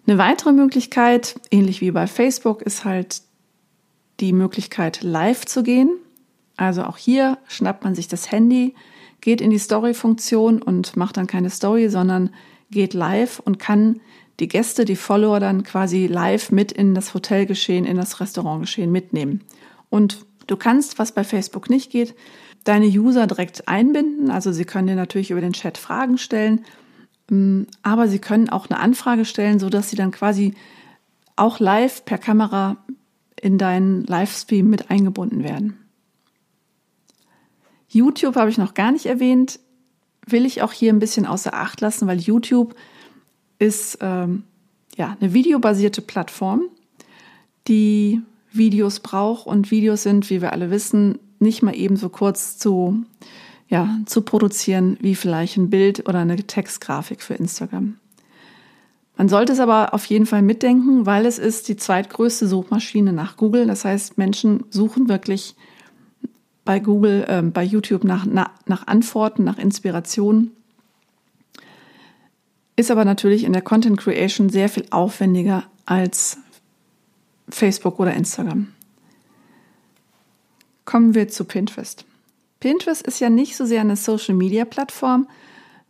Eine 0.07 0.19
weitere 0.19 0.53
Möglichkeit, 0.53 1.35
ähnlich 1.51 1.81
wie 1.81 1.91
bei 1.91 2.07
Facebook, 2.07 2.63
ist 2.63 2.85
halt 2.85 3.23
die 4.21 4.33
Möglichkeit, 4.33 5.03
live 5.03 5.45
zu 5.47 5.63
gehen. 5.63 5.91
Also 6.57 6.85
auch 6.85 6.97
hier 6.97 7.39
schnappt 7.49 7.85
man 7.85 7.95
sich 7.95 8.09
das 8.09 8.31
Handy, 8.31 8.75
geht 9.21 9.41
in 9.41 9.51
die 9.51 9.59
Story-Funktion 9.59 10.63
und 10.63 10.97
macht 10.97 11.17
dann 11.17 11.27
keine 11.27 11.51
Story, 11.51 11.89
sondern 11.89 12.31
geht 12.71 12.95
live 12.95 13.41
und 13.41 13.59
kann 13.59 14.01
die 14.41 14.49
Gäste, 14.49 14.85
die 14.85 14.97
Follower 14.97 15.41
dann 15.41 15.63
quasi 15.63 16.07
live 16.07 16.51
mit 16.51 16.73
in 16.73 16.95
das 16.95 17.15
Hotelgeschehen, 17.15 17.85
in 17.85 17.97
das 17.97 18.21
Restaurantgeschehen 18.21 18.91
mitnehmen. 18.91 19.43
Und 19.91 20.27
du 20.47 20.57
kannst, 20.57 20.99
was 20.99 21.13
bei 21.13 21.25
Facebook 21.25 21.71
nicht 21.71 21.91
geht, 21.91 22.15
deine 22.65 22.87
User 22.87 23.27
direkt 23.27 23.69
einbinden. 23.69 24.31
Also 24.31 24.53
sie 24.53 24.65
können 24.65 24.89
dir 24.89 24.97
natürlich 24.97 25.31
über 25.31 25.41
den 25.41 25.53
Chat 25.53 25.79
Fragen 25.79 26.19
stellen 26.19 26.65
ähm, 27.31 27.67
aber 27.83 28.09
Sie 28.09 28.19
können 28.19 28.49
auch 28.49 28.69
eine 28.69 28.81
Anfrage 28.81 29.25
stellen, 29.25 29.59
so 29.59 29.69
dass 29.69 29.91
Sie 29.91 29.97
dann 29.97 30.11
quasi 30.11 30.55
auch 31.37 31.59
live 31.61 32.05
per 32.05 32.19
Kamera 32.19 32.77
in 33.41 33.59
deinen 33.59 34.05
Livestream 34.05 34.69
mit 34.69 34.91
eingebunden 34.91 35.43
werden. 35.43 35.84
YouTube 37.95 38.37
habe 38.37 38.51
ich 38.51 38.59
noch 38.59 38.75
gar 38.75 38.93
nicht 38.93 39.07
erwähnt, 39.07 39.61
will 40.27 40.47
ich 40.47 40.63
auch 40.63 40.73
hier 40.73 40.93
ein 40.93 40.99
bisschen 40.99 41.27
außer 41.27 41.55
Acht 41.55 41.81
lassen, 41.81 42.07
weil 42.07 42.19
YouTube 42.19 42.75
ist 43.59 43.99
ähm, 44.01 44.45
ja 44.97 45.17
eine 45.21 45.33
videobasierte 45.33 46.03
Plattform, 46.03 46.63
die 47.69 48.21
Videos 48.53 49.01
braucht 49.01 49.47
und 49.47 49.71
Videos 49.71 50.03
sind, 50.03 50.31
wie 50.31 50.43
wir 50.43 50.53
alle 50.53 50.71
wissen, 50.71 51.19
nicht 51.39 51.63
mal 51.63 51.77
eben 51.77 51.97
so 51.97 52.09
kurz 52.09 52.59
zu 52.59 53.05
ja, 53.69 53.99
zu 54.07 54.23
produzieren, 54.23 54.99
wie 55.01 55.15
vielleicht 55.15 55.57
ein 55.57 55.71
Bild 55.71 56.09
oder 56.09 56.21
eine 56.21 56.37
Textgrafik 56.37 57.23
für 57.23 57.35
Instagram. 57.35 57.97
Man 59.17 59.29
sollte 59.29 59.53
es 59.53 59.61
aber 59.61 59.95
auf 59.95 60.05
jeden 60.07 60.27
Fall 60.27 60.43
mitdenken, 60.43 61.07
weil 61.07 61.25
es 61.25 61.39
ist 61.39 61.69
die 61.69 61.77
zweitgrößte 61.77 62.47
Suchmaschine 62.49 63.13
nach 63.13 63.37
Google. 63.37 63.67
Das 63.67 63.85
heißt, 63.85 64.19
Menschen 64.19 64.65
suchen 64.71 65.09
wirklich 65.09 65.55
bei 66.65 66.81
Google, 66.81 67.25
äh, 67.29 67.43
bei 67.43 67.63
YouTube 67.63 68.05
nach, 68.05 68.27
nach, 68.27 68.51
nach 68.67 68.87
Antworten, 68.87 69.45
nach 69.45 69.59
Inspiration. 69.59 70.51
Ist 72.77 72.91
aber 72.91 73.05
natürlich 73.05 73.45
in 73.45 73.53
der 73.53 73.63
Content 73.63 73.99
Creation 73.99 74.49
sehr 74.49 74.69
viel 74.69 74.87
aufwendiger 74.91 75.65
als 75.87 76.39
Facebook 77.49 78.01
oder 78.01 78.15
Instagram. 78.15 78.69
Kommen 80.85 81.15
wir 81.15 81.29
zu 81.29 81.45
Pinterest. 81.45 82.05
Pinterest 82.61 83.07
ist 83.07 83.21
ja 83.21 83.31
nicht 83.31 83.57
so 83.57 83.65
sehr 83.65 83.81
eine 83.81 83.97
Social-Media-Plattform, 83.97 85.29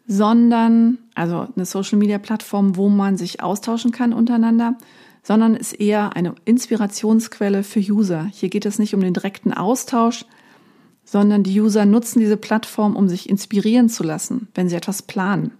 sondern, 0.06 0.98
also 1.14 1.48
eine 1.54 1.64
Social-Media-Plattform, 1.64 2.76
wo 2.76 2.88
man 2.88 3.16
sich 3.16 3.42
austauschen 3.42 3.92
kann 3.92 4.12
untereinander, 4.12 4.76
sondern 5.22 5.54
ist 5.54 5.72
eher 5.72 6.14
eine 6.16 6.34
Inspirationsquelle 6.44 7.62
für 7.62 7.80
User. 7.80 8.28
Hier 8.32 8.50
geht 8.50 8.66
es 8.66 8.78
nicht 8.78 8.94
um 8.94 9.00
den 9.00 9.14
direkten 9.14 9.54
Austausch, 9.54 10.26
sondern 11.04 11.42
die 11.42 11.60
User 11.60 11.84
nutzen 11.86 12.20
diese 12.20 12.36
Plattform, 12.36 12.96
um 12.96 13.08
sich 13.08 13.28
inspirieren 13.28 13.88
zu 13.88 14.02
lassen, 14.02 14.48
wenn 14.54 14.68
sie 14.68 14.76
etwas 14.76 15.02
planen. 15.02 15.52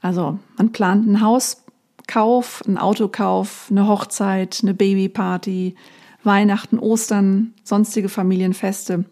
Also 0.00 0.38
man 0.56 0.72
plant 0.72 1.06
einen 1.06 1.20
Hauskauf, 1.20 2.62
einen 2.66 2.78
Autokauf, 2.78 3.68
eine 3.70 3.86
Hochzeit, 3.86 4.60
eine 4.62 4.74
Babyparty, 4.74 5.74
Weihnachten, 6.22 6.78
Ostern, 6.78 7.54
sonstige 7.64 8.08
Familienfeste. 8.08 9.04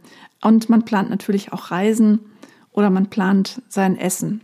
Und 0.42 0.68
man 0.68 0.84
plant 0.84 1.10
natürlich 1.10 1.52
auch 1.52 1.70
Reisen 1.70 2.20
oder 2.72 2.90
man 2.90 3.08
plant 3.08 3.62
sein 3.68 3.96
Essen. 3.96 4.42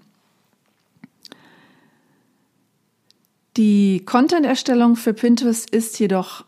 Die 3.57 4.05
Content-Erstellung 4.07 4.97
für 4.97 5.12
Pinterest 5.12 5.69
ist 5.69 5.99
jedoch 5.99 6.45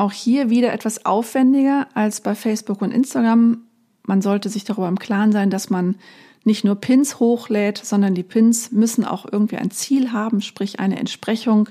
auch 0.00 0.12
hier 0.12 0.48
wieder 0.48 0.72
etwas 0.72 1.04
aufwendiger 1.04 1.86
als 1.94 2.22
bei 2.22 2.34
Facebook 2.34 2.80
und 2.80 2.90
Instagram. 2.90 3.58
Man 4.06 4.22
sollte 4.22 4.48
sich 4.48 4.64
darüber 4.64 4.88
im 4.88 4.98
Klaren 4.98 5.30
sein, 5.30 5.50
dass 5.50 5.68
man 5.68 5.96
nicht 6.44 6.64
nur 6.64 6.74
Pins 6.74 7.20
hochlädt, 7.20 7.78
sondern 7.78 8.14
die 8.14 8.22
Pins 8.22 8.72
müssen 8.72 9.04
auch 9.04 9.26
irgendwie 9.30 9.58
ein 9.58 9.70
Ziel 9.70 10.12
haben, 10.12 10.40
sprich 10.40 10.80
eine 10.80 10.98
Entsprechung 10.98 11.68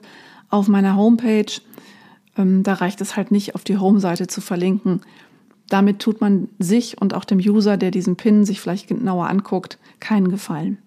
auf 0.50 0.68
meiner 0.68 0.96
Homepage. 0.96 1.52
Ähm, 2.38 2.62
da 2.62 2.74
reicht 2.74 3.02
es 3.02 3.16
halt 3.16 3.32
nicht, 3.32 3.56
auf 3.56 3.64
die 3.64 3.78
Home-Seite 3.78 4.28
zu 4.28 4.42
verlinken, 4.42 5.02
damit 5.68 6.00
tut 6.00 6.22
man 6.22 6.50
sich 6.60 7.02
und 7.02 7.16
auch 7.16 7.26
dem 7.26 7.40
User, 7.40 7.78
der 7.78 7.90
diesen 7.90 8.16
Pin 8.16 8.46
sich 8.46 8.62
vielleicht 8.62 8.88
genauer 8.88 9.28
anguckt, 9.28 9.80
keinen 10.00 10.30
Gefallen. 10.30 10.78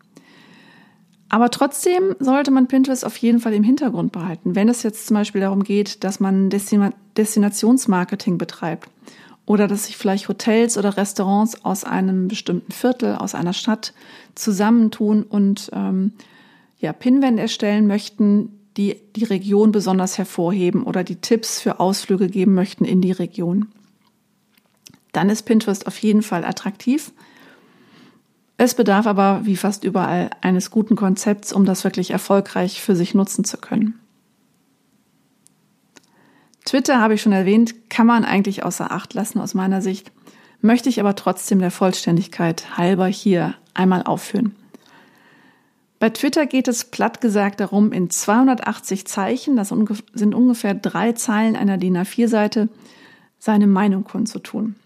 Aber 1.28 1.50
trotzdem 1.50 2.14
sollte 2.18 2.50
man 2.50 2.68
Pinterest 2.68 3.04
auf 3.04 3.16
jeden 3.16 3.40
Fall 3.40 3.54
im 3.54 3.64
Hintergrund 3.64 4.12
behalten. 4.12 4.54
Wenn 4.54 4.68
es 4.68 4.82
jetzt 4.82 5.06
zum 5.06 5.14
Beispiel 5.14 5.40
darum 5.40 5.64
geht, 5.64 6.04
dass 6.04 6.20
man 6.20 6.50
Destinationsmarketing 7.16 8.38
betreibt 8.38 8.88
oder 9.46 9.68
dass 9.68 9.86
sich 9.86 9.96
vielleicht 9.96 10.28
Hotels 10.28 10.78
oder 10.78 10.96
Restaurants 10.96 11.64
aus 11.64 11.84
einem 11.84 12.28
bestimmten 12.28 12.72
Viertel, 12.72 13.16
aus 13.16 13.34
einer 13.34 13.52
Stadt 13.52 13.92
zusammentun 14.34 15.22
und 15.22 15.70
ähm, 15.72 16.12
ja, 16.78 16.92
Pinwände 16.92 17.42
erstellen 17.42 17.86
möchten, 17.86 18.58
die 18.76 18.96
die 19.16 19.24
Region 19.24 19.72
besonders 19.72 20.16
hervorheben 20.16 20.84
oder 20.84 21.04
die 21.04 21.16
Tipps 21.16 21.60
für 21.60 21.80
Ausflüge 21.80 22.28
geben 22.28 22.54
möchten 22.54 22.84
in 22.84 23.00
die 23.00 23.12
Region 23.12 23.68
dann 25.12 25.28
ist 25.28 25.42
Pinterest 25.42 25.86
auf 25.86 25.98
jeden 25.98 26.22
Fall 26.22 26.44
attraktiv. 26.44 27.12
Es 28.56 28.74
bedarf 28.74 29.06
aber, 29.06 29.42
wie 29.44 29.56
fast 29.56 29.84
überall, 29.84 30.30
eines 30.40 30.70
guten 30.70 30.96
Konzepts, 30.96 31.52
um 31.52 31.64
das 31.64 31.84
wirklich 31.84 32.10
erfolgreich 32.10 32.80
für 32.80 32.96
sich 32.96 33.14
nutzen 33.14 33.44
zu 33.44 33.58
können. 33.58 33.98
Twitter 36.64 37.00
habe 37.00 37.14
ich 37.14 37.22
schon 37.22 37.32
erwähnt, 37.32 37.90
kann 37.90 38.06
man 38.06 38.24
eigentlich 38.24 38.64
außer 38.64 38.90
Acht 38.90 39.14
lassen 39.14 39.40
aus 39.40 39.54
meiner 39.54 39.82
Sicht, 39.82 40.12
möchte 40.60 40.88
ich 40.88 41.00
aber 41.00 41.16
trotzdem 41.16 41.58
der 41.58 41.70
Vollständigkeit 41.70 42.76
halber 42.76 43.06
hier 43.06 43.54
einmal 43.74 44.04
aufführen. 44.04 44.54
Bei 45.98 46.10
Twitter 46.10 46.46
geht 46.46 46.66
es 46.66 46.84
platt 46.84 47.20
gesagt 47.20 47.60
darum, 47.60 47.92
in 47.92 48.10
280 48.10 49.06
Zeichen, 49.06 49.56
das 49.56 49.68
sind 49.68 50.34
ungefähr 50.34 50.74
drei 50.74 51.12
Zeilen 51.12 51.54
einer 51.54 51.78
DIN 51.78 51.96
A4-Seite, 51.96 52.68
seine 53.38 53.66
Meinung 53.66 54.04
kundzutun. 54.04 54.76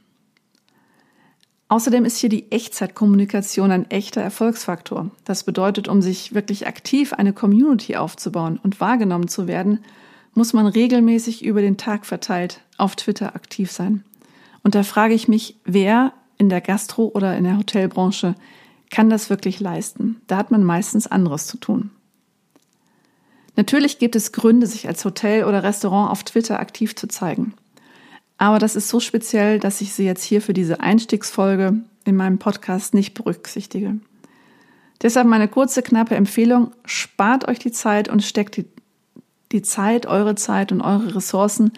Außerdem 1.68 2.04
ist 2.04 2.18
hier 2.18 2.28
die 2.28 2.52
Echtzeitkommunikation 2.52 3.70
ein 3.70 3.90
echter 3.90 4.20
Erfolgsfaktor. 4.20 5.10
Das 5.24 5.42
bedeutet, 5.42 5.88
um 5.88 6.00
sich 6.00 6.34
wirklich 6.34 6.66
aktiv 6.66 7.12
eine 7.12 7.32
Community 7.32 7.96
aufzubauen 7.96 8.60
und 8.62 8.80
wahrgenommen 8.80 9.28
zu 9.28 9.48
werden, 9.48 9.80
muss 10.36 10.52
man 10.52 10.66
regelmäßig 10.66 11.44
über 11.44 11.60
den 11.60 11.76
Tag 11.76 12.06
verteilt 12.06 12.60
auf 12.78 12.94
Twitter 12.96 13.34
aktiv 13.34 13.72
sein. 13.72 14.04
Und 14.62 14.74
da 14.74 14.82
frage 14.82 15.14
ich 15.14 15.28
mich, 15.28 15.56
wer 15.64 16.12
in 16.38 16.48
der 16.48 16.60
Gastro- 16.60 17.10
oder 17.14 17.36
in 17.36 17.44
der 17.44 17.56
Hotelbranche 17.56 18.34
kann 18.90 19.10
das 19.10 19.30
wirklich 19.30 19.60
leisten? 19.60 20.20
Da 20.26 20.36
hat 20.36 20.50
man 20.50 20.62
meistens 20.64 21.06
anderes 21.06 21.46
zu 21.46 21.56
tun. 21.56 21.90
Natürlich 23.56 23.98
gibt 23.98 24.16
es 24.16 24.32
Gründe, 24.32 24.66
sich 24.66 24.86
als 24.86 25.04
Hotel 25.04 25.44
oder 25.44 25.62
Restaurant 25.62 26.10
auf 26.10 26.22
Twitter 26.24 26.60
aktiv 26.60 26.94
zu 26.94 27.08
zeigen. 27.08 27.54
Aber 28.38 28.58
das 28.58 28.76
ist 28.76 28.88
so 28.88 29.00
speziell, 29.00 29.58
dass 29.58 29.80
ich 29.80 29.94
sie 29.94 30.04
jetzt 30.04 30.22
hier 30.22 30.42
für 30.42 30.52
diese 30.52 30.80
Einstiegsfolge 30.80 31.80
in 32.04 32.16
meinem 32.16 32.38
Podcast 32.38 32.92
nicht 32.92 33.14
berücksichtige. 33.14 33.98
Deshalb 35.02 35.26
meine 35.26 35.48
kurze, 35.48 35.82
knappe 35.82 36.14
Empfehlung, 36.14 36.72
spart 36.84 37.48
euch 37.48 37.58
die 37.58 37.72
Zeit 37.72 38.08
und 38.08 38.22
steckt 38.22 38.56
die, 38.56 38.66
die 39.52 39.62
Zeit, 39.62 40.06
eure 40.06 40.34
Zeit 40.34 40.72
und 40.72 40.80
eure 40.80 41.14
Ressourcen 41.14 41.72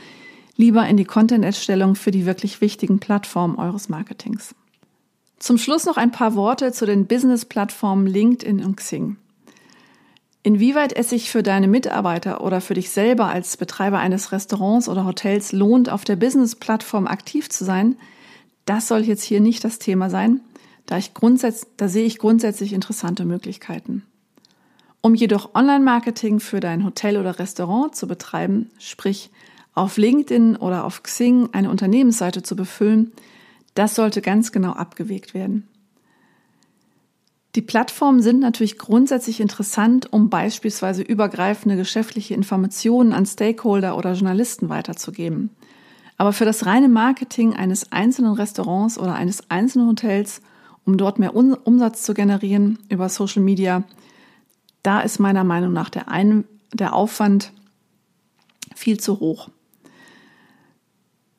lieber 0.56 0.86
in 0.86 0.96
die 0.96 1.04
Content-Erstellung 1.04 1.94
für 1.94 2.10
die 2.10 2.26
wirklich 2.26 2.60
wichtigen 2.60 2.98
Plattformen 2.98 3.56
eures 3.56 3.88
Marketings. 3.88 4.54
Zum 5.38 5.56
Schluss 5.56 5.86
noch 5.86 5.96
ein 5.96 6.10
paar 6.10 6.34
Worte 6.34 6.72
zu 6.72 6.84
den 6.84 7.06
Business-Plattformen 7.06 8.06
LinkedIn 8.06 8.64
und 8.64 8.76
Xing. 8.76 9.16
Inwieweit 10.42 10.92
es 10.92 11.10
sich 11.10 11.30
für 11.30 11.42
deine 11.42 11.68
Mitarbeiter 11.68 12.42
oder 12.42 12.60
für 12.60 12.74
dich 12.74 12.90
selber 12.90 13.26
als 13.26 13.56
Betreiber 13.56 13.98
eines 13.98 14.32
Restaurants 14.32 14.88
oder 14.88 15.04
Hotels 15.04 15.52
lohnt, 15.52 15.90
auf 15.90 16.04
der 16.04 16.16
Business-Plattform 16.16 17.06
aktiv 17.06 17.48
zu 17.50 17.64
sein, 17.64 17.96
das 18.64 18.88
soll 18.88 19.00
jetzt 19.00 19.22
hier 19.22 19.40
nicht 19.40 19.62
das 19.64 19.78
Thema 19.78 20.10
sein, 20.10 20.40
da, 20.86 20.96
ich 20.96 21.14
grundsätz 21.14 21.66
da 21.76 21.88
sehe 21.88 22.06
ich 22.06 22.18
grundsätzlich 22.18 22.72
interessante 22.72 23.24
Möglichkeiten. 23.24 24.04
Um 25.00 25.14
jedoch 25.14 25.54
Online-Marketing 25.54 26.40
für 26.40 26.60
dein 26.60 26.84
Hotel 26.84 27.16
oder 27.16 27.38
Restaurant 27.38 27.94
zu 27.94 28.06
betreiben, 28.08 28.70
sprich 28.78 29.30
auf 29.74 29.96
LinkedIn 29.96 30.56
oder 30.56 30.84
auf 30.84 31.02
Xing 31.02 31.50
eine 31.52 31.70
Unternehmensseite 31.70 32.42
zu 32.42 32.56
befüllen, 32.56 33.12
das 33.74 33.94
sollte 33.94 34.22
ganz 34.22 34.50
genau 34.50 34.72
abgewegt 34.72 35.34
werden. 35.34 35.68
Die 37.54 37.62
Plattformen 37.62 38.22
sind 38.22 38.40
natürlich 38.40 38.76
grundsätzlich 38.76 39.40
interessant, 39.40 40.12
um 40.12 40.30
beispielsweise 40.30 41.02
übergreifende 41.02 41.76
geschäftliche 41.76 42.34
Informationen 42.34 43.12
an 43.12 43.24
Stakeholder 43.24 43.96
oder 43.96 44.12
Journalisten 44.12 44.68
weiterzugeben. 44.68 45.50
Aber 46.18 46.32
für 46.32 46.44
das 46.44 46.66
reine 46.66 46.88
Marketing 46.88 47.54
eines 47.54 47.92
einzelnen 47.92 48.32
Restaurants 48.32 48.98
oder 48.98 49.14
eines 49.14 49.48
einzelnen 49.48 49.88
Hotels, 49.88 50.42
um 50.84 50.98
dort 50.98 51.18
mehr 51.18 51.34
Umsatz 51.34 52.02
zu 52.02 52.14
generieren 52.14 52.80
über 52.88 53.08
Social 53.08 53.42
Media, 53.42 53.84
da 54.88 55.00
ist 55.00 55.18
meiner 55.18 55.44
Meinung 55.44 55.74
nach 55.74 55.90
der, 55.90 56.08
Ein 56.08 56.44
der 56.72 56.94
Aufwand 56.94 57.52
viel 58.74 58.98
zu 58.98 59.20
hoch. 59.20 59.50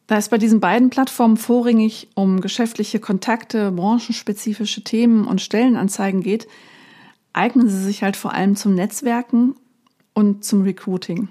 Da 0.05 0.17
es 0.17 0.29
bei 0.29 0.37
diesen 0.37 0.59
beiden 0.59 0.91
Plattformen 0.91 1.35
vorrangig 1.35 2.09
um 2.13 2.41
geschäftliche 2.41 2.99
Kontakte, 2.99 3.71
branchenspezifische 3.71 4.83
Themen 4.83 5.25
und 5.25 5.41
Stellenanzeigen 5.41 6.21
geht, 6.21 6.47
eignen 7.33 7.67
sie 7.69 7.81
sich 7.81 8.03
halt 8.03 8.15
vor 8.15 8.33
allem 8.33 8.55
zum 8.55 8.75
Netzwerken 8.75 9.55
und 10.13 10.45
zum 10.45 10.61
Recruiting. 10.61 11.29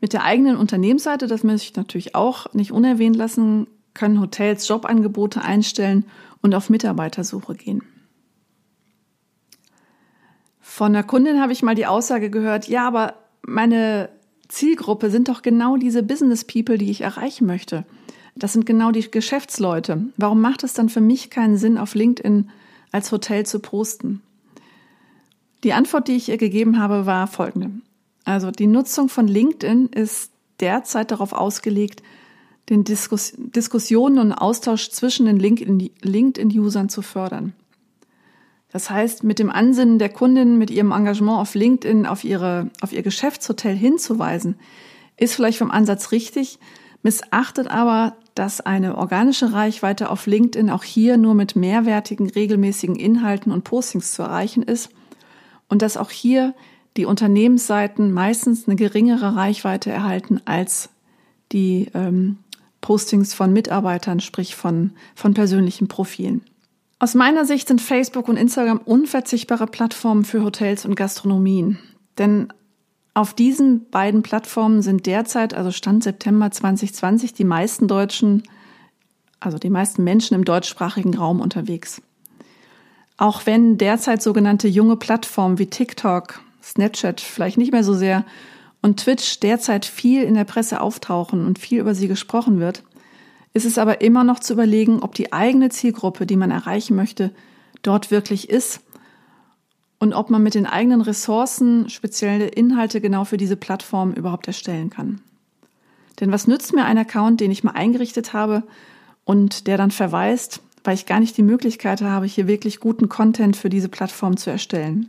Mit 0.00 0.12
der 0.12 0.22
eigenen 0.22 0.56
Unternehmensseite, 0.56 1.26
das 1.26 1.42
möchte 1.42 1.70
ich 1.70 1.74
natürlich 1.74 2.14
auch 2.14 2.54
nicht 2.54 2.70
unerwähnt 2.70 3.16
lassen, 3.16 3.66
können 3.94 4.20
Hotels 4.20 4.68
Jobangebote 4.68 5.42
einstellen 5.42 6.04
und 6.40 6.54
auf 6.54 6.70
Mitarbeitersuche 6.70 7.56
gehen. 7.56 7.82
Von 10.74 10.94
der 10.94 11.02
Kundin 11.02 11.38
habe 11.38 11.52
ich 11.52 11.62
mal 11.62 11.74
die 11.74 11.84
Aussage 11.84 12.30
gehört, 12.30 12.66
ja, 12.66 12.88
aber 12.88 13.16
meine 13.42 14.08
Zielgruppe 14.48 15.10
sind 15.10 15.28
doch 15.28 15.42
genau 15.42 15.76
diese 15.76 16.02
Business 16.02 16.46
People, 16.46 16.78
die 16.78 16.90
ich 16.90 17.02
erreichen 17.02 17.46
möchte. 17.46 17.84
Das 18.36 18.54
sind 18.54 18.64
genau 18.64 18.90
die 18.90 19.10
Geschäftsleute. 19.10 20.06
Warum 20.16 20.40
macht 20.40 20.64
es 20.64 20.72
dann 20.72 20.88
für 20.88 21.02
mich 21.02 21.28
keinen 21.28 21.58
Sinn, 21.58 21.76
auf 21.76 21.94
LinkedIn 21.94 22.48
als 22.90 23.12
Hotel 23.12 23.44
zu 23.44 23.58
posten? 23.58 24.22
Die 25.62 25.74
Antwort, 25.74 26.08
die 26.08 26.16
ich 26.16 26.30
ihr 26.30 26.38
gegeben 26.38 26.80
habe, 26.80 27.04
war 27.04 27.26
folgende. 27.26 27.70
Also 28.24 28.50
die 28.50 28.66
Nutzung 28.66 29.10
von 29.10 29.28
LinkedIn 29.28 29.88
ist 29.88 30.32
derzeit 30.58 31.10
darauf 31.10 31.34
ausgelegt, 31.34 32.02
den 32.70 32.84
Diskus 32.84 33.34
Diskussionen 33.36 34.18
und 34.18 34.32
Austausch 34.32 34.88
zwischen 34.88 35.26
den 35.26 35.36
LinkedIn-Usern 35.36 36.88
zu 36.88 37.02
fördern. 37.02 37.52
Das 38.72 38.88
heißt, 38.88 39.22
mit 39.22 39.38
dem 39.38 39.50
Ansinnen 39.50 39.98
der 39.98 40.08
Kundin, 40.08 40.56
mit 40.56 40.70
ihrem 40.70 40.92
Engagement 40.92 41.38
auf 41.38 41.54
LinkedIn, 41.54 42.06
auf, 42.06 42.24
ihre, 42.24 42.70
auf 42.80 42.92
ihr 42.92 43.02
Geschäftshotel 43.02 43.76
hinzuweisen, 43.76 44.56
ist 45.18 45.34
vielleicht 45.34 45.58
vom 45.58 45.70
Ansatz 45.70 46.10
richtig, 46.10 46.58
missachtet 47.02 47.68
aber, 47.68 48.16
dass 48.34 48.62
eine 48.62 48.96
organische 48.96 49.52
Reichweite 49.52 50.08
auf 50.08 50.26
LinkedIn 50.26 50.70
auch 50.70 50.84
hier 50.84 51.18
nur 51.18 51.34
mit 51.34 51.54
mehrwertigen, 51.54 52.30
regelmäßigen 52.30 52.96
Inhalten 52.96 53.52
und 53.52 53.64
Postings 53.64 54.12
zu 54.12 54.22
erreichen 54.22 54.62
ist 54.62 54.88
und 55.68 55.82
dass 55.82 55.98
auch 55.98 56.10
hier 56.10 56.54
die 56.96 57.04
Unternehmensseiten 57.04 58.10
meistens 58.10 58.66
eine 58.66 58.76
geringere 58.76 59.36
Reichweite 59.36 59.90
erhalten 59.90 60.40
als 60.46 60.88
die 61.52 61.88
ähm, 61.92 62.38
Postings 62.80 63.34
von 63.34 63.52
Mitarbeitern, 63.52 64.20
sprich 64.20 64.54
von, 64.54 64.92
von 65.14 65.34
persönlichen 65.34 65.88
Profilen. 65.88 66.42
Aus 67.02 67.14
meiner 67.14 67.44
Sicht 67.44 67.66
sind 67.66 67.80
Facebook 67.80 68.28
und 68.28 68.36
Instagram 68.36 68.78
unverzichtbare 68.78 69.66
Plattformen 69.66 70.24
für 70.24 70.44
Hotels 70.44 70.84
und 70.84 70.94
Gastronomien. 70.94 71.80
Denn 72.16 72.52
auf 73.12 73.34
diesen 73.34 73.90
beiden 73.90 74.22
Plattformen 74.22 74.82
sind 74.82 75.06
derzeit, 75.06 75.52
also 75.52 75.72
Stand 75.72 76.04
September 76.04 76.52
2020, 76.52 77.34
die 77.34 77.42
meisten 77.42 77.88
Deutschen, 77.88 78.44
also 79.40 79.58
die 79.58 79.68
meisten 79.68 80.04
Menschen 80.04 80.36
im 80.36 80.44
deutschsprachigen 80.44 81.16
Raum 81.16 81.40
unterwegs. 81.40 82.00
Auch 83.16 83.46
wenn 83.46 83.78
derzeit 83.78 84.22
sogenannte 84.22 84.68
junge 84.68 84.94
Plattformen 84.94 85.58
wie 85.58 85.66
TikTok, 85.66 86.40
Snapchat 86.62 87.20
vielleicht 87.20 87.58
nicht 87.58 87.72
mehr 87.72 87.82
so 87.82 87.94
sehr 87.94 88.24
und 88.80 89.00
Twitch 89.00 89.40
derzeit 89.40 89.86
viel 89.86 90.22
in 90.22 90.34
der 90.34 90.44
Presse 90.44 90.80
auftauchen 90.80 91.46
und 91.46 91.58
viel 91.58 91.80
über 91.80 91.96
sie 91.96 92.06
gesprochen 92.06 92.60
wird, 92.60 92.84
ist 93.54 93.66
es 93.66 93.78
aber 93.78 94.00
immer 94.00 94.24
noch 94.24 94.40
zu 94.40 94.54
überlegen, 94.54 95.00
ob 95.00 95.14
die 95.14 95.32
eigene 95.32 95.68
Zielgruppe, 95.68 96.26
die 96.26 96.36
man 96.36 96.50
erreichen 96.50 96.96
möchte, 96.96 97.30
dort 97.82 98.10
wirklich 98.10 98.48
ist 98.48 98.80
und 99.98 100.14
ob 100.14 100.30
man 100.30 100.42
mit 100.42 100.54
den 100.54 100.66
eigenen 100.66 101.00
Ressourcen 101.00 101.88
spezielle 101.88 102.48
Inhalte 102.48 103.00
genau 103.00 103.24
für 103.24 103.36
diese 103.36 103.56
Plattform 103.56 104.12
überhaupt 104.12 104.46
erstellen 104.46 104.90
kann. 104.90 105.20
Denn 106.20 106.32
was 106.32 106.46
nützt 106.46 106.74
mir 106.74 106.84
ein 106.84 106.98
Account, 106.98 107.40
den 107.40 107.50
ich 107.50 107.64
mal 107.64 107.72
eingerichtet 107.72 108.32
habe 108.32 108.62
und 109.24 109.66
der 109.66 109.76
dann 109.76 109.90
verweist, 109.90 110.60
weil 110.84 110.94
ich 110.94 111.06
gar 111.06 111.20
nicht 111.20 111.36
die 111.36 111.42
Möglichkeit 111.42 112.02
habe, 112.02 112.26
hier 112.26 112.46
wirklich 112.46 112.80
guten 112.80 113.08
Content 113.08 113.56
für 113.56 113.70
diese 113.70 113.88
Plattform 113.88 114.36
zu 114.36 114.50
erstellen? 114.50 115.08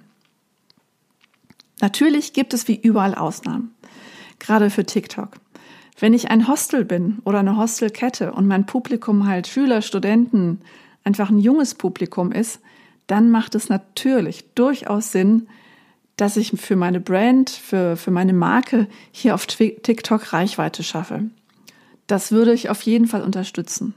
Natürlich 1.81 2.33
gibt 2.33 2.53
es 2.53 2.67
wie 2.67 2.79
überall 2.79 3.15
Ausnahmen, 3.15 3.73
gerade 4.39 4.69
für 4.69 4.85
TikTok. 4.85 5.31
Wenn 5.99 6.13
ich 6.13 6.31
ein 6.31 6.47
Hostel 6.47 6.85
bin 6.85 7.19
oder 7.23 7.39
eine 7.39 7.57
Hostelkette 7.57 8.31
und 8.31 8.47
mein 8.47 8.65
Publikum 8.65 9.27
halt 9.27 9.47
Schüler, 9.47 9.81
Studenten, 9.81 10.59
einfach 11.03 11.29
ein 11.29 11.39
junges 11.39 11.75
Publikum 11.75 12.31
ist, 12.31 12.59
dann 13.07 13.29
macht 13.29 13.55
es 13.55 13.69
natürlich 13.69 14.45
durchaus 14.55 15.11
Sinn, 15.11 15.47
dass 16.17 16.37
ich 16.37 16.51
für 16.51 16.75
meine 16.75 16.99
Brand, 16.99 17.49
für, 17.49 17.97
für 17.97 18.11
meine 18.11 18.33
Marke 18.33 18.87
hier 19.11 19.35
auf 19.35 19.45
TikTok 19.45 20.33
Reichweite 20.33 20.83
schaffe. 20.83 21.25
Das 22.07 22.31
würde 22.31 22.53
ich 22.53 22.69
auf 22.69 22.81
jeden 22.83 23.07
Fall 23.07 23.23
unterstützen. 23.23 23.95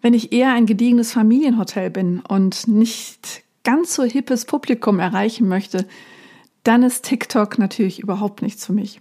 Wenn 0.00 0.14
ich 0.14 0.32
eher 0.32 0.52
ein 0.52 0.66
gediegenes 0.66 1.12
Familienhotel 1.12 1.90
bin 1.90 2.20
und 2.20 2.66
nicht 2.66 3.44
ganz 3.62 3.94
so 3.94 4.02
hippes 4.02 4.44
Publikum 4.44 4.98
erreichen 4.98 5.48
möchte, 5.48 5.86
dann 6.64 6.82
ist 6.82 7.04
TikTok 7.04 7.58
natürlich 7.58 8.00
überhaupt 8.00 8.42
nichts 8.42 8.66
für 8.66 8.72
mich. 8.72 9.00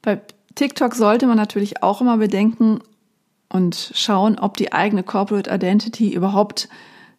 Bei 0.00 0.20
TikTok 0.56 0.94
sollte 0.94 1.26
man 1.26 1.36
natürlich 1.36 1.82
auch 1.82 2.00
immer 2.00 2.16
bedenken 2.16 2.80
und 3.48 3.92
schauen, 3.94 4.38
ob 4.38 4.56
die 4.56 4.72
eigene 4.72 5.02
Corporate 5.02 5.48
Identity 5.48 6.12
überhaupt 6.12 6.68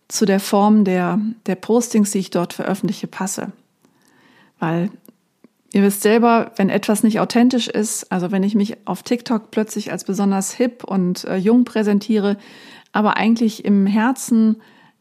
zu 0.07 0.25
der 0.25 0.39
Form 0.39 0.83
der, 0.83 1.19
der 1.45 1.55
Postings, 1.55 2.11
die 2.11 2.19
ich 2.19 2.29
dort 2.29 2.53
veröffentliche, 2.53 3.07
passe. 3.07 3.51
Weil 4.59 4.89
ihr 5.71 5.83
wisst 5.83 6.01
selber, 6.01 6.51
wenn 6.55 6.69
etwas 6.69 7.03
nicht 7.03 7.19
authentisch 7.19 7.67
ist, 7.67 8.11
also 8.11 8.31
wenn 8.31 8.43
ich 8.43 8.55
mich 8.55 8.77
auf 8.85 9.03
TikTok 9.03 9.51
plötzlich 9.51 9.91
als 9.91 10.03
besonders 10.03 10.53
hip 10.53 10.83
und 10.83 11.23
äh, 11.25 11.37
jung 11.37 11.63
präsentiere, 11.63 12.37
aber 12.91 13.17
eigentlich 13.17 13.65
im 13.65 13.85
Herzen 13.85 14.57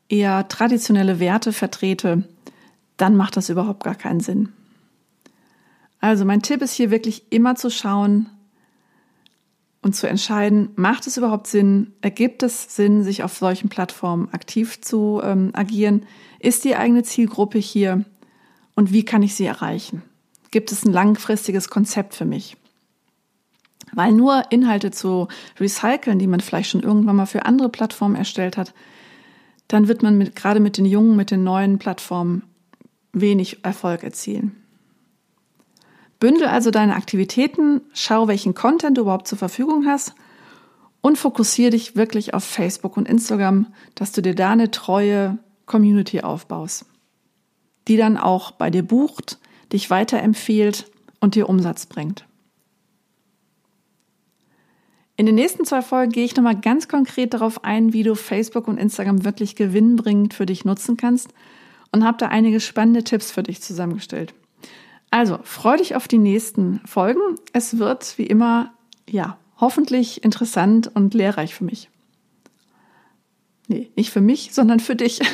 eher 0.09 0.49
traditionelle 0.49 1.21
Werte 1.21 1.53
vertrete, 1.53 2.25
dann 2.97 3.17
macht 3.17 3.37
das 3.37 3.49
überhaupt 3.49 3.85
gar 3.85 3.95
keinen 3.95 4.21
Sinn. 4.21 4.53
Also 6.07 6.25
mein 6.25 6.41
Tipp 6.41 6.63
ist 6.63 6.73
hier 6.73 6.93
wirklich 6.93 7.33
immer 7.33 7.57
zu 7.57 7.69
schauen 7.69 8.31
und 9.83 9.97
zu 9.97 10.09
entscheiden, 10.09 10.69
macht 10.77 11.09
es 11.09 11.17
überhaupt 11.17 11.49
Sinn, 11.49 11.95
ergibt 12.01 12.45
es 12.45 12.77
Sinn, 12.77 13.03
sich 13.03 13.25
auf 13.25 13.37
solchen 13.37 13.69
Plattformen 13.69 14.29
aktiv 14.31 14.81
zu 14.81 15.21
ähm, 15.25 15.51
agieren? 15.53 16.07
Ist 16.39 16.63
die 16.63 16.77
eigene 16.77 17.03
Zielgruppe 17.03 17.59
hier 17.59 18.05
und 18.77 18.93
wie 18.93 19.05
kann 19.05 19.25
ich 19.25 19.35
sie 19.35 19.47
erreichen? 19.47 20.03
Gibt 20.53 20.71
es 20.71 20.85
ein 20.85 20.93
langfristiges 20.93 21.71
Konzept 21.71 22.15
für 22.15 22.25
mich? 22.25 22.57
Weil 23.93 24.13
nur 24.13 24.45
Inhalte 24.51 24.93
zu 24.93 25.27
recyceln, 25.59 26.21
die 26.21 26.29
man 26.29 26.39
vielleicht 26.39 26.71
schon 26.71 26.85
irgendwann 26.85 27.17
mal 27.17 27.27
für 27.27 27.47
andere 27.47 27.69
Plattformen 27.69 28.15
erstellt 28.15 28.57
hat, 28.57 28.75
dann 29.67 29.89
wird 29.89 30.05
man 30.05 30.17
mit, 30.17 30.37
gerade 30.37 30.61
mit 30.61 30.79
den 30.79 30.87
jungen, 30.87 31.17
mit 31.17 31.33
den 31.33 31.43
neuen 31.43 31.81
Plattformen 31.81 32.45
wenig 33.13 33.65
Erfolg 33.65 34.05
erzielen. 34.05 34.63
Bündel 36.19 36.49
also 36.49 36.71
deine 36.71 36.97
Aktivitäten, 36.97 37.83
schau, 37.93 38.29
welchen 38.29 38.55
Content 38.55 38.97
du 38.97 39.03
überhaupt 39.03 39.29
zur 39.29 39.39
Verfügung 39.39 39.87
hast 39.87 40.15
und 41.03 41.19
fokussiere 41.19 41.71
dich 41.71 41.97
wirklich 41.97 42.35
auf 42.35 42.45
Facebook 42.45 42.97
und 42.97 43.09
Instagram, 43.09 43.67
dass 43.95 44.13
du 44.13 44.23
dir 44.23 44.35
da 44.35 44.51
eine 44.51 44.71
treue 44.71 45.39
Community 45.67 46.21
aufbaust, 46.21 46.87
die 47.87 47.97
dann 47.97 48.17
auch 48.17 48.53
bei 48.53 48.71
dir 48.71 48.83
bucht, 48.83 49.39
dich 49.73 49.91
weiterempfiehlt 49.91 50.91
und 51.21 51.35
dir 51.35 51.49
Umsatz 51.49 51.87
bringt. 51.87 52.25
In 55.19 55.27
den 55.27 55.35
nächsten 55.35 55.65
zwei 55.65 55.81
Folgen 55.81 56.13
gehe 56.13 56.25
ich 56.25 56.37
nochmal 56.37 56.61
ganz 56.61 56.89
konkret 56.89 57.33
darauf 57.35 57.65
ein, 57.65 57.93
wie 57.93 58.03
du 58.03 58.15
Facebook 58.15 58.69
und 58.69 58.79
Instagram 58.79 59.25
wirklich 59.25 59.57
gewinnbringend 59.57 60.35
für 60.35 60.45
dich 60.45 60.65
nutzen 60.65 60.97
kannst 60.97 61.29
und 61.91 62.05
habe 62.05 62.19
da 62.19 62.27
einige 62.29 62.61
spannende 62.61 63.03
Tipps 63.03 63.31
für 63.31 63.43
dich 63.43 63.63
zusammengestellt. 63.63 64.35
Also, 65.11 65.39
freu 65.45 65.77
dich 65.77 65.95
auf 65.97 66.09
die 66.09 66.19
nächsten 66.19 66.81
Folgen. 66.85 67.21
Es 67.53 67.79
wird 67.79 68.19
wie 68.19 68.27
immer, 68.27 68.75
ja, 69.09 69.39
hoffentlich 69.59 70.25
interessant 70.25 70.91
und 70.95 71.15
lehrreich 71.15 71.55
für 71.55 71.65
mich. 71.65 71.89
Nee, 73.69 73.91
nicht 73.97 74.11
für 74.11 74.21
mich, 74.21 74.53
sondern 74.53 74.81
für 74.81 74.97
dich. 74.97 75.21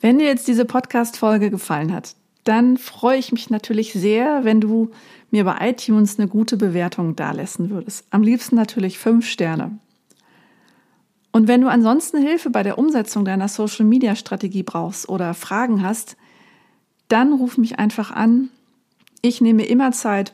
Wenn 0.00 0.18
dir 0.18 0.26
jetzt 0.26 0.48
diese 0.48 0.64
Podcast-Folge 0.64 1.50
gefallen 1.50 1.92
hat, 1.92 2.16
dann 2.44 2.76
freue 2.76 3.18
ich 3.18 3.30
mich 3.30 3.50
natürlich 3.50 3.92
sehr, 3.92 4.44
wenn 4.44 4.60
du 4.60 4.90
mir 5.30 5.44
bei 5.44 5.70
iTunes 5.70 6.18
eine 6.18 6.26
gute 6.26 6.56
Bewertung 6.56 7.14
dalassen 7.14 7.70
würdest. 7.70 8.04
Am 8.10 8.22
liebsten 8.22 8.56
natürlich 8.56 8.98
fünf 8.98 9.28
Sterne. 9.28 9.78
Und 11.30 11.46
wenn 11.48 11.60
du 11.60 11.68
ansonsten 11.68 12.18
Hilfe 12.18 12.50
bei 12.50 12.62
der 12.64 12.78
Umsetzung 12.78 13.24
deiner 13.24 13.48
Social-Media-Strategie 13.48 14.64
brauchst 14.64 15.08
oder 15.08 15.34
Fragen 15.34 15.82
hast, 15.82 16.16
dann 17.12 17.34
ruf 17.34 17.58
mich 17.58 17.78
einfach 17.78 18.10
an. 18.10 18.48
Ich 19.20 19.40
nehme 19.40 19.64
immer 19.66 19.92
Zeit 19.92 20.32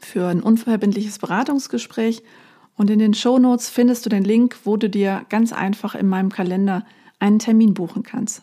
für 0.00 0.26
ein 0.26 0.42
unverbindliches 0.42 1.18
Beratungsgespräch 1.18 2.22
und 2.76 2.90
in 2.90 2.98
den 2.98 3.14
Show 3.14 3.38
Notes 3.38 3.70
findest 3.70 4.04
du 4.04 4.10
den 4.10 4.24
Link, 4.24 4.56
wo 4.64 4.76
du 4.76 4.90
dir 4.90 5.24
ganz 5.28 5.52
einfach 5.52 5.94
in 5.94 6.08
meinem 6.08 6.30
Kalender 6.30 6.84
einen 7.20 7.38
Termin 7.38 7.74
buchen 7.74 8.02
kannst. 8.02 8.42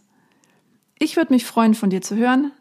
Ich 0.97 1.17
würde 1.17 1.33
mich 1.33 1.45
freuen, 1.45 1.73
von 1.73 1.89
dir 1.89 2.01
zu 2.01 2.15
hören. 2.15 2.51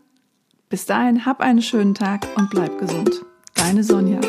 Bis 0.68 0.84
dahin, 0.84 1.24
hab 1.24 1.40
einen 1.40 1.62
schönen 1.62 1.94
Tag 1.94 2.26
und 2.36 2.50
bleib 2.50 2.78
gesund. 2.78 3.24
Deine 3.54 3.84
Sonja. 3.84 4.20